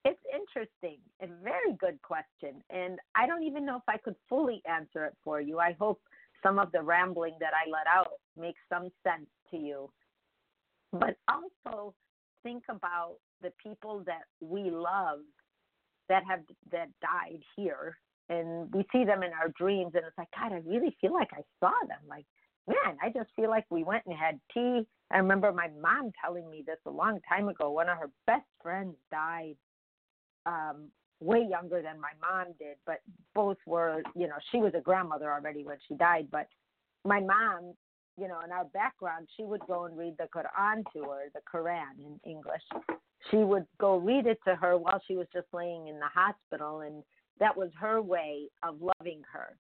it's 0.06 0.22
interesting. 0.32 1.00
A 1.22 1.28
very 1.44 1.74
good 1.80 2.00
question. 2.02 2.62
And 2.70 3.00
I 3.16 3.26
don't 3.26 3.44
even 3.44 3.66
know 3.66 3.78
if 3.78 3.84
I 3.88 3.98
could 3.98 4.16
fully 4.30 4.62
answer 4.70 5.06
it 5.06 5.14
for 5.24 5.42
you. 5.42 5.60
I 5.60 5.76
hope 5.80 6.00
some 6.44 6.60
of 6.60 6.72
the 6.72 6.82
rambling 6.82 7.36
that 7.40 7.54
I 7.54 7.70
let 7.70 7.88
out 7.88 8.14
makes 8.38 8.60
some 8.72 8.90
sense 9.04 9.28
to 9.52 9.58
you. 9.58 9.90
But 10.92 11.18
also, 11.28 11.96
think 12.44 12.64
about 12.70 13.16
the 13.42 13.52
people 13.62 14.04
that 14.06 14.24
we 14.40 14.70
love 14.70 15.20
that 16.08 16.24
have 16.30 16.42
that 16.72 16.90
died 17.02 17.42
here 17.56 17.98
and 18.30 18.74
we 18.74 18.86
see 18.92 19.04
them 19.04 19.24
in 19.24 19.32
our 19.34 19.50
dreams 19.58 19.92
and 19.96 20.04
it's 20.06 20.18
like 20.18 20.28
god 20.38 20.54
i 20.54 20.62
really 20.66 20.96
feel 21.02 21.14
like 21.14 21.30
i 21.34 21.42
saw 21.60 21.74
them 21.88 22.00
like 22.08 22.26
man 22.68 22.98
i 23.02 23.10
just 23.10 23.30
feel 23.36 23.50
like 23.50 23.66
we 23.70 23.84
went 23.84 24.04
and 24.06 24.18
had 24.18 24.40
tea 24.54 24.86
i 25.12 25.18
remember 25.18 25.52
my 25.52 25.70
mom 25.82 26.12
telling 26.24 26.50
me 26.50 26.64
this 26.66 26.80
a 26.86 26.92
long 26.92 27.20
time 27.28 27.48
ago 27.48 27.72
one 27.72 27.90
of 27.90 27.98
her 27.98 28.10
best 28.28 28.46
friends 28.62 28.96
died 29.12 29.56
um 30.46 30.88
way 31.22 31.46
younger 31.50 31.82
than 31.82 32.00
my 32.00 32.12
mom 32.22 32.48
did 32.60 32.76
but 32.86 33.02
both 33.34 33.58
were 33.66 34.02
you 34.16 34.28
know 34.28 34.36
she 34.52 34.58
was 34.58 34.74
a 34.76 34.82
grandmother 34.82 35.32
already 35.32 35.64
when 35.64 35.78
she 35.88 35.96
died 35.96 36.28
but 36.32 36.48
my 37.06 37.20
mom 37.20 37.74
you 38.18 38.28
know, 38.28 38.40
in 38.46 38.52
our 38.52 38.66
background, 38.66 39.28
she 39.36 39.44
would 39.44 39.62
go 39.68 39.86
and 39.86 39.98
read 39.98 40.16
the 40.18 40.28
Quran 40.34 40.84
to 40.94 41.10
her, 41.10 41.26
the 41.34 41.42
Quran 41.52 42.00
in 42.00 42.20
English. 42.30 42.62
She 43.30 43.38
would 43.38 43.66
go 43.80 43.98
read 43.98 44.26
it 44.26 44.40
to 44.48 44.56
her 44.56 44.78
while 44.78 45.02
she 45.08 45.16
was 45.16 45.28
just 45.34 45.48
laying 45.54 45.88
in 45.88 46.00
the 46.00 46.08
hospital, 46.14 46.82
and 46.82 47.04
that 47.40 47.56
was 47.56 47.70
her 47.80 48.02
way 48.02 48.48
of 48.64 48.76
loving 48.82 49.22
her. 49.34 49.58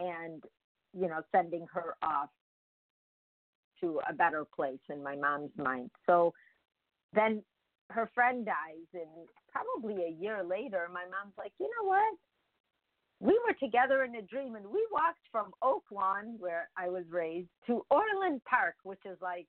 And 0.00 0.42
you 0.98 1.08
know, 1.08 1.22
sending 1.32 1.66
her 1.72 1.94
off 2.02 2.30
to 3.80 4.00
a 4.08 4.12
better 4.12 4.44
place 4.44 4.80
in 4.90 5.02
my 5.02 5.16
mom's 5.16 5.52
mind. 5.56 5.90
So 6.06 6.32
then 7.14 7.42
her 7.90 8.10
friend 8.14 8.44
dies, 8.44 8.86
and 8.92 9.28
probably 9.50 10.04
a 10.04 10.20
year 10.20 10.42
later, 10.44 10.88
my 10.92 11.04
mom's 11.04 11.34
like, 11.38 11.52
you 11.58 11.66
know 11.66 11.88
what? 11.88 12.14
We 13.20 13.38
were 13.46 13.54
together 13.54 14.04
in 14.04 14.14
a 14.14 14.22
dream, 14.22 14.54
and 14.54 14.66
we 14.66 14.86
walked 14.92 15.26
from 15.32 15.52
Oak 15.62 15.84
Lawn, 15.90 16.36
where 16.38 16.68
I 16.76 16.88
was 16.88 17.04
raised, 17.10 17.48
to 17.66 17.84
Orland 17.90 18.42
Park, 18.44 18.74
which 18.84 19.00
is 19.04 19.18
like 19.20 19.46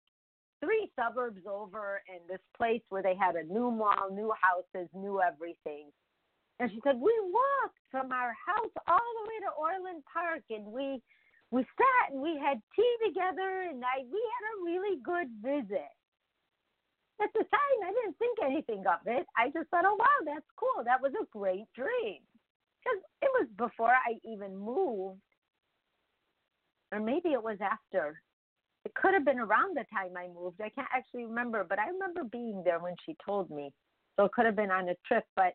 three 0.59 0.91
suburbs 0.95 1.41
over, 1.47 2.01
and 2.09 2.19
this 2.27 2.43
place 2.57 2.81
where 2.89 3.03
they 3.03 3.15
had 3.15 3.35
a 3.35 3.43
new 3.43 3.69
mall, 3.71 4.09
new 4.11 4.33
houses, 4.41 4.89
new 4.93 5.21
everything. 5.21 5.91
And 6.59 6.71
she 6.71 6.79
said, 6.83 6.95
We 6.99 7.13
walked 7.23 7.79
from 7.91 8.11
our 8.11 8.33
house 8.33 8.73
all 8.87 9.11
the 9.23 9.29
way 9.29 9.39
to 9.45 9.51
Orland 9.57 10.03
Park, 10.11 10.43
and 10.49 10.65
we 10.65 11.01
we 11.51 11.63
sat 11.63 12.13
and 12.13 12.21
we 12.21 12.37
had 12.37 12.61
tea 12.75 12.95
together 13.05 13.69
and 13.69 13.83
I 13.83 14.05
we 14.05 14.21
had 14.21 14.43
a 14.53 14.63
really 14.63 15.01
good 15.01 15.29
visit. 15.41 15.93
At 17.21 17.29
the 17.33 17.43
time 17.43 17.77
I 17.83 17.91
didn't 17.91 18.17
think 18.17 18.37
anything 18.43 18.83
of 18.87 18.99
it. 19.05 19.25
I 19.35 19.49
just 19.49 19.69
thought, 19.69 19.85
Oh 19.85 19.97
wow, 19.97 20.19
that's 20.25 20.49
cool. 20.55 20.83
That 20.85 21.01
was 21.01 21.11
a 21.19 21.25
great 21.31 21.65
dream. 21.75 22.21
Because 22.79 23.01
it 23.21 23.31
was 23.39 23.47
before 23.57 23.91
I 23.91 24.15
even 24.23 24.55
moved. 24.55 25.19
Or 26.91 26.99
maybe 26.99 27.29
it 27.29 27.43
was 27.43 27.57
after. 27.61 28.21
It 28.85 28.93
could 28.95 29.13
have 29.13 29.25
been 29.25 29.39
around 29.39 29.75
the 29.75 29.85
time 29.93 30.15
I 30.15 30.27
moved. 30.27 30.61
I 30.61 30.69
can't 30.69 30.87
actually 30.95 31.25
remember, 31.25 31.65
but 31.67 31.79
I 31.79 31.89
remember 31.89 32.23
being 32.23 32.63
there 32.63 32.79
when 32.79 32.95
she 33.05 33.15
told 33.25 33.51
me. 33.51 33.73
So 34.15 34.25
it 34.25 34.31
could 34.31 34.45
have 34.45 34.55
been 34.55 34.71
on 34.71 34.89
a 34.89 34.95
trip, 35.05 35.25
but 35.35 35.53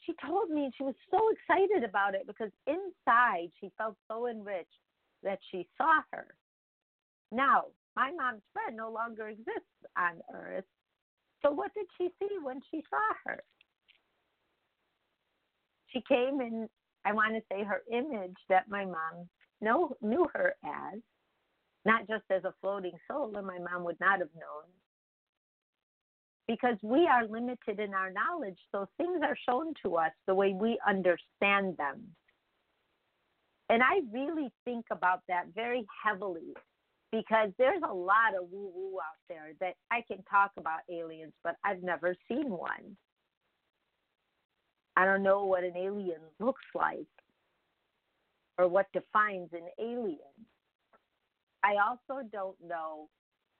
she 0.00 0.12
told 0.24 0.50
me 0.50 0.64
and 0.64 0.72
she 0.76 0.84
was 0.84 0.94
so 1.10 1.18
excited 1.30 1.82
about 1.88 2.14
it 2.14 2.26
because 2.26 2.50
inside 2.66 3.48
she 3.60 3.72
felt 3.76 3.96
so 4.08 4.28
enriched 4.28 4.78
that 5.26 5.40
she 5.50 5.68
saw 5.76 6.00
her. 6.12 6.28
Now, 7.30 7.64
my 7.96 8.10
mom's 8.16 8.42
friend 8.52 8.76
no 8.76 8.90
longer 8.90 9.28
exists 9.28 9.84
on 9.98 10.22
earth. 10.32 10.64
So, 11.42 11.50
what 11.50 11.74
did 11.74 11.86
she 11.98 12.08
see 12.18 12.36
when 12.42 12.60
she 12.70 12.82
saw 12.88 13.14
her? 13.26 13.42
She 15.88 16.02
came 16.08 16.40
in, 16.40 16.68
I 17.04 17.12
want 17.12 17.34
to 17.34 17.42
say, 17.50 17.64
her 17.64 17.82
image 17.92 18.36
that 18.48 18.70
my 18.70 18.84
mom 18.84 19.28
know, 19.60 19.96
knew 20.00 20.26
her 20.34 20.54
as, 20.64 21.00
not 21.84 22.06
just 22.08 22.24
as 22.30 22.44
a 22.44 22.54
floating 22.60 22.98
soul, 23.10 23.32
and 23.36 23.46
my 23.46 23.58
mom 23.58 23.84
would 23.84 24.00
not 24.00 24.18
have 24.20 24.34
known. 24.34 24.68
Because 26.46 26.76
we 26.82 27.06
are 27.06 27.26
limited 27.26 27.80
in 27.80 27.92
our 27.92 28.12
knowledge, 28.12 28.58
so 28.70 28.88
things 28.96 29.20
are 29.22 29.36
shown 29.48 29.72
to 29.84 29.96
us 29.96 30.12
the 30.26 30.34
way 30.34 30.54
we 30.54 30.78
understand 30.86 31.76
them. 31.76 32.02
And 33.68 33.82
I 33.82 34.00
really 34.12 34.50
think 34.64 34.86
about 34.90 35.20
that 35.28 35.46
very 35.54 35.84
heavily 36.04 36.54
because 37.10 37.50
there's 37.58 37.82
a 37.88 37.92
lot 37.92 38.34
of 38.40 38.50
woo 38.50 38.70
woo 38.74 38.98
out 38.98 39.18
there 39.28 39.52
that 39.60 39.74
I 39.90 40.02
can 40.06 40.22
talk 40.30 40.52
about 40.56 40.80
aliens, 40.90 41.32
but 41.42 41.56
I've 41.64 41.82
never 41.82 42.14
seen 42.28 42.50
one. 42.50 42.96
I 44.96 45.04
don't 45.04 45.22
know 45.22 45.44
what 45.44 45.64
an 45.64 45.76
alien 45.76 46.20
looks 46.40 46.64
like 46.74 47.06
or 48.58 48.68
what 48.68 48.86
defines 48.92 49.50
an 49.52 49.68
alien. 49.78 50.18
I 51.62 51.74
also 51.86 52.26
don't 52.32 52.56
know 52.66 53.08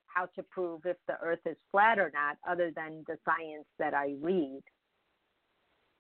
how 0.07 0.27
to 0.37 0.43
prove 0.45 0.83
if 0.87 0.97
the 1.09 1.19
earth 1.23 1.41
is 1.45 1.57
flat 1.71 1.99
or 1.99 2.11
not, 2.15 2.37
other 2.49 2.71
than 2.75 3.05
the 3.07 3.19
science 3.25 3.67
that 3.79 3.93
I 3.93 4.15
read. 4.21 4.63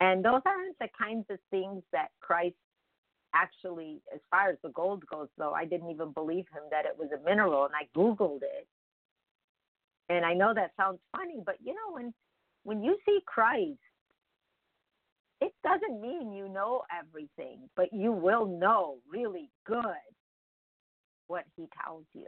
And 0.01 0.25
those 0.25 0.42
aren't 0.47 0.79
the 0.79 0.88
kinds 0.99 1.27
of 1.31 1.38
things 1.51 1.83
that 1.92 2.09
Christ 2.21 2.57
actually, 3.37 4.01
as 4.14 4.20
far 4.31 4.49
as 4.51 4.57
the 4.62 4.70
gold 4.70 5.05
goes, 5.07 5.29
though, 5.37 5.53
I 5.53 5.64
didn't 5.64 5.90
even 5.90 6.12
believe 6.12 6.46
him 6.53 6.62
that 6.70 6.87
it 6.87 6.96
was 6.99 7.11
a 7.12 7.22
mineral, 7.25 7.64
and 7.64 7.75
I 7.75 7.87
Googled 7.96 8.42
it. 8.42 8.66
And 10.09 10.25
I 10.25 10.35
know 10.35 10.55
that 10.55 10.72
sounds 10.77 11.01
funny, 11.16 11.42
but 11.44 11.57
you 11.62 11.75
know, 11.75 11.94
when 11.94 12.14
when 12.62 12.83
you 12.83 12.96
see 13.05 13.18
Christ, 13.27 13.79
it 15.40 15.53
doesn't 15.62 16.01
mean 16.01 16.33
you 16.33 16.49
know 16.49 16.83
everything, 16.96 17.68
but 17.77 17.92
you 17.92 18.12
will 18.12 18.46
know 18.46 18.96
really 19.11 19.51
good 19.66 19.85
what 21.27 21.44
he 21.57 21.66
tells 21.85 22.05
you. 22.14 22.27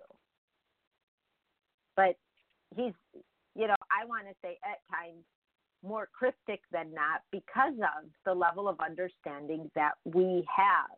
But 1.97 2.17
he's, 2.77 2.93
you 3.55 3.67
know, 3.67 3.77
I 3.91 4.05
want 4.07 4.27
to 4.27 4.35
say 4.43 4.59
at 4.65 4.79
times 4.93 5.25
more 5.83 6.09
cryptic 6.17 6.61
than 6.73 6.93
not 6.93 7.23
because 7.31 7.75
of 7.75 8.09
the 8.25 8.35
level 8.35 8.69
of 8.69 8.81
understanding 8.81 9.71
that 9.75 9.93
we 10.05 10.47
have. 10.55 10.97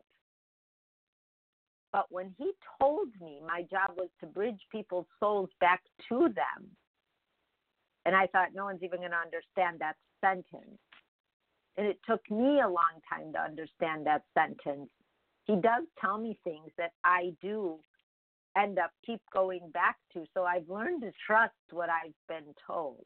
But 1.91 2.05
when 2.09 2.33
he 2.37 2.51
told 2.79 3.09
me 3.19 3.39
my 3.45 3.63
job 3.63 3.97
was 3.97 4.09
to 4.21 4.25
bridge 4.25 4.61
people's 4.71 5.07
souls 5.19 5.49
back 5.59 5.81
to 6.09 6.29
them, 6.29 6.67
and 8.05 8.15
I 8.15 8.27
thought 8.27 8.49
no 8.55 8.65
one's 8.65 8.81
even 8.81 8.99
going 8.99 9.11
to 9.11 9.17
understand 9.17 9.79
that 9.79 9.95
sentence. 10.21 10.79
And 11.77 11.87
it 11.87 11.99
took 12.07 12.21
me 12.31 12.61
a 12.61 12.67
long 12.67 12.99
time 13.09 13.31
to 13.33 13.39
understand 13.39 14.05
that 14.05 14.23
sentence. 14.33 14.89
He 15.45 15.55
does 15.55 15.83
tell 15.99 16.17
me 16.17 16.37
things 16.43 16.71
that 16.77 16.91
I 17.03 17.33
do 17.41 17.79
end 18.57 18.79
up 18.79 18.91
keep 19.05 19.21
going 19.33 19.69
back 19.73 19.97
to. 20.13 20.25
So 20.33 20.43
I've 20.43 20.67
learned 20.67 21.01
to 21.01 21.11
trust 21.25 21.53
what 21.71 21.89
I've 21.89 22.13
been 22.27 22.53
told. 22.67 23.05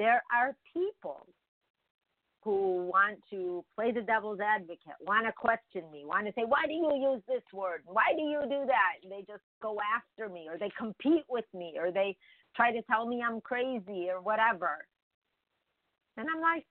There 0.00 0.22
are 0.34 0.56
people 0.72 1.26
who 2.42 2.88
want 2.90 3.18
to 3.28 3.62
play 3.76 3.92
the 3.92 4.00
devil's 4.00 4.40
advocate, 4.40 4.96
want 5.02 5.26
to 5.26 5.32
question 5.32 5.84
me, 5.92 6.06
want 6.06 6.26
to 6.26 6.32
say, 6.32 6.44
why 6.46 6.64
do 6.66 6.72
you 6.72 7.12
use 7.12 7.22
this 7.28 7.42
word? 7.52 7.82
Why 7.84 8.14
do 8.16 8.22
you 8.22 8.40
do 8.44 8.64
that? 8.64 8.94
And 9.02 9.12
they 9.12 9.26
just 9.30 9.42
go 9.62 9.76
after 9.94 10.32
me 10.32 10.46
or 10.50 10.56
they 10.56 10.70
compete 10.78 11.24
with 11.28 11.44
me 11.52 11.74
or 11.78 11.92
they 11.92 12.16
try 12.56 12.72
to 12.72 12.80
tell 12.90 13.06
me 13.06 13.22
I'm 13.22 13.42
crazy 13.42 14.08
or 14.08 14.22
whatever. 14.22 14.78
And 16.16 16.26
I'm 16.34 16.40
like, 16.40 16.64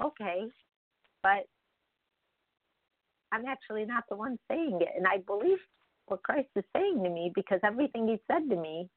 okay, 0.00 0.44
but 1.24 1.48
I'm 3.32 3.46
actually 3.46 3.84
not 3.84 4.04
the 4.08 4.14
one 4.14 4.38
saying 4.48 4.78
it. 4.80 4.90
And 4.96 5.08
I 5.08 5.18
believe 5.26 5.58
what 6.06 6.22
Christ 6.22 6.50
is 6.54 6.64
saying 6.72 7.02
to 7.02 7.10
me 7.10 7.32
because 7.34 7.58
everything 7.64 8.06
he 8.06 8.20
said 8.30 8.48
to 8.48 8.54
me 8.54 8.88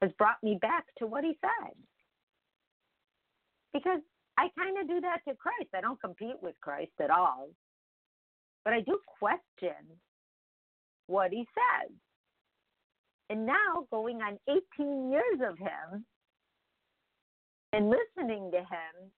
has 0.00 0.10
brought 0.18 0.42
me 0.42 0.58
back 0.60 0.84
to 0.98 1.06
what 1.06 1.24
he 1.24 1.36
said. 1.40 1.74
Because 3.72 4.00
I 4.38 4.48
kind 4.58 4.78
of 4.78 4.88
do 4.88 5.00
that 5.00 5.20
to 5.28 5.36
Christ. 5.36 5.70
I 5.74 5.80
don't 5.80 6.00
compete 6.00 6.36
with 6.42 6.54
Christ 6.60 6.92
at 7.00 7.10
all. 7.10 7.50
But 8.64 8.74
I 8.74 8.80
do 8.80 8.98
question 9.18 9.98
what 11.06 11.30
he 11.30 11.44
says. 11.54 11.92
And 13.28 13.46
now, 13.46 13.86
going 13.90 14.20
on 14.22 14.38
18 14.48 15.10
years 15.12 15.40
of 15.48 15.56
him 15.58 16.04
and 17.72 17.90
listening 17.90 18.50
to 18.50 18.58
him, 18.58 19.12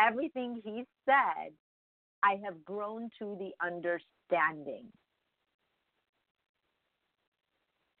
everything 0.00 0.60
he 0.62 0.84
said, 1.06 1.52
I 2.22 2.40
have 2.44 2.64
grown 2.64 3.08
to 3.18 3.38
the 3.38 3.52
understanding 3.64 4.88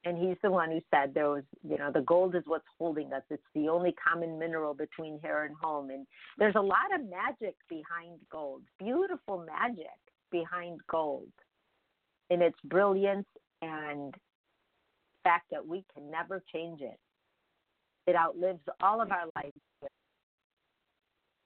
and 0.04 0.18
he's 0.18 0.36
the 0.42 0.50
one 0.50 0.70
who 0.70 0.80
said 0.90 1.14
there 1.14 1.30
was 1.30 1.44
you 1.66 1.78
know 1.78 1.90
the 1.90 2.02
gold 2.02 2.34
is 2.34 2.42
what's 2.46 2.64
holding 2.78 3.12
us. 3.12 3.22
It's 3.30 3.42
the 3.54 3.68
only 3.68 3.92
common 3.92 4.38
mineral 4.38 4.74
between 4.74 5.18
here 5.22 5.44
and 5.44 5.54
home. 5.60 5.90
And 5.90 6.06
there's 6.38 6.54
a 6.56 6.60
lot 6.60 6.94
of 6.94 7.08
magic 7.08 7.56
behind 7.68 8.18
gold 8.30 8.62
beautiful 8.78 9.44
magic 9.46 9.86
behind 10.30 10.80
gold 10.90 11.28
in 12.30 12.42
its 12.42 12.58
brilliance 12.64 13.26
and 13.62 14.14
fact 15.22 15.46
that 15.50 15.66
we 15.66 15.84
can 15.94 16.10
never 16.10 16.42
change 16.52 16.80
it. 16.82 16.98
It 18.06 18.16
outlives 18.16 18.60
all 18.82 19.00
of 19.00 19.10
our 19.10 19.26
lives. 19.36 19.56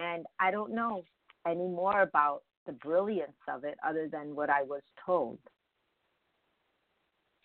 And 0.01 0.27
i 0.41 0.51
don't 0.51 0.75
know 0.75 1.03
any 1.47 1.67
more 1.69 2.03
about 2.03 2.43
the 2.67 2.73
brilliance 2.73 3.33
of 3.49 3.65
it 3.65 3.79
other 3.87 4.09
than 4.11 4.35
what 4.35 4.51
i 4.51 4.63
was 4.63 4.83
told 5.05 5.39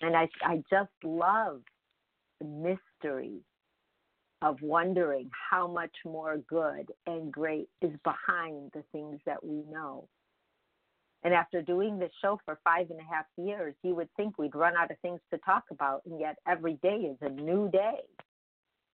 and 0.04 0.16
I, 0.16 0.28
I 0.44 0.63
just 0.70 0.92
love 1.04 1.62
the 2.39 2.46
mystery 2.46 3.42
of 4.42 4.58
wondering 4.62 5.30
how 5.50 5.68
much 5.68 5.96
more 6.06 6.38
good 6.50 6.92
and 7.08 7.32
great 7.32 7.70
is 7.82 7.94
behind 8.04 8.72
the 8.74 8.84
things 8.92 9.20
that 9.26 9.44
we 9.44 9.63
know. 9.72 10.08
And 11.24 11.34
after 11.34 11.62
doing 11.62 11.98
this 11.98 12.12
show 12.22 12.38
for 12.44 12.60
five 12.66 12.89
and 12.89 13.00
a 13.00 13.13
half 13.13 13.26
years, 13.38 13.74
you 13.82 13.96
would 13.96 14.10
think 14.18 14.38
we'd 14.38 14.56
run 14.56 14.76
out 14.78 14.92
of 14.92 15.00
things 15.00 15.22
to 15.32 15.39
talk 15.39 15.63
about, 15.72 16.02
and 16.06 16.20
yet 16.20 16.36
every 16.46 16.74
day 16.84 17.10
is 17.10 17.18
a 17.22 17.30
new 17.30 17.70
day. 17.70 18.02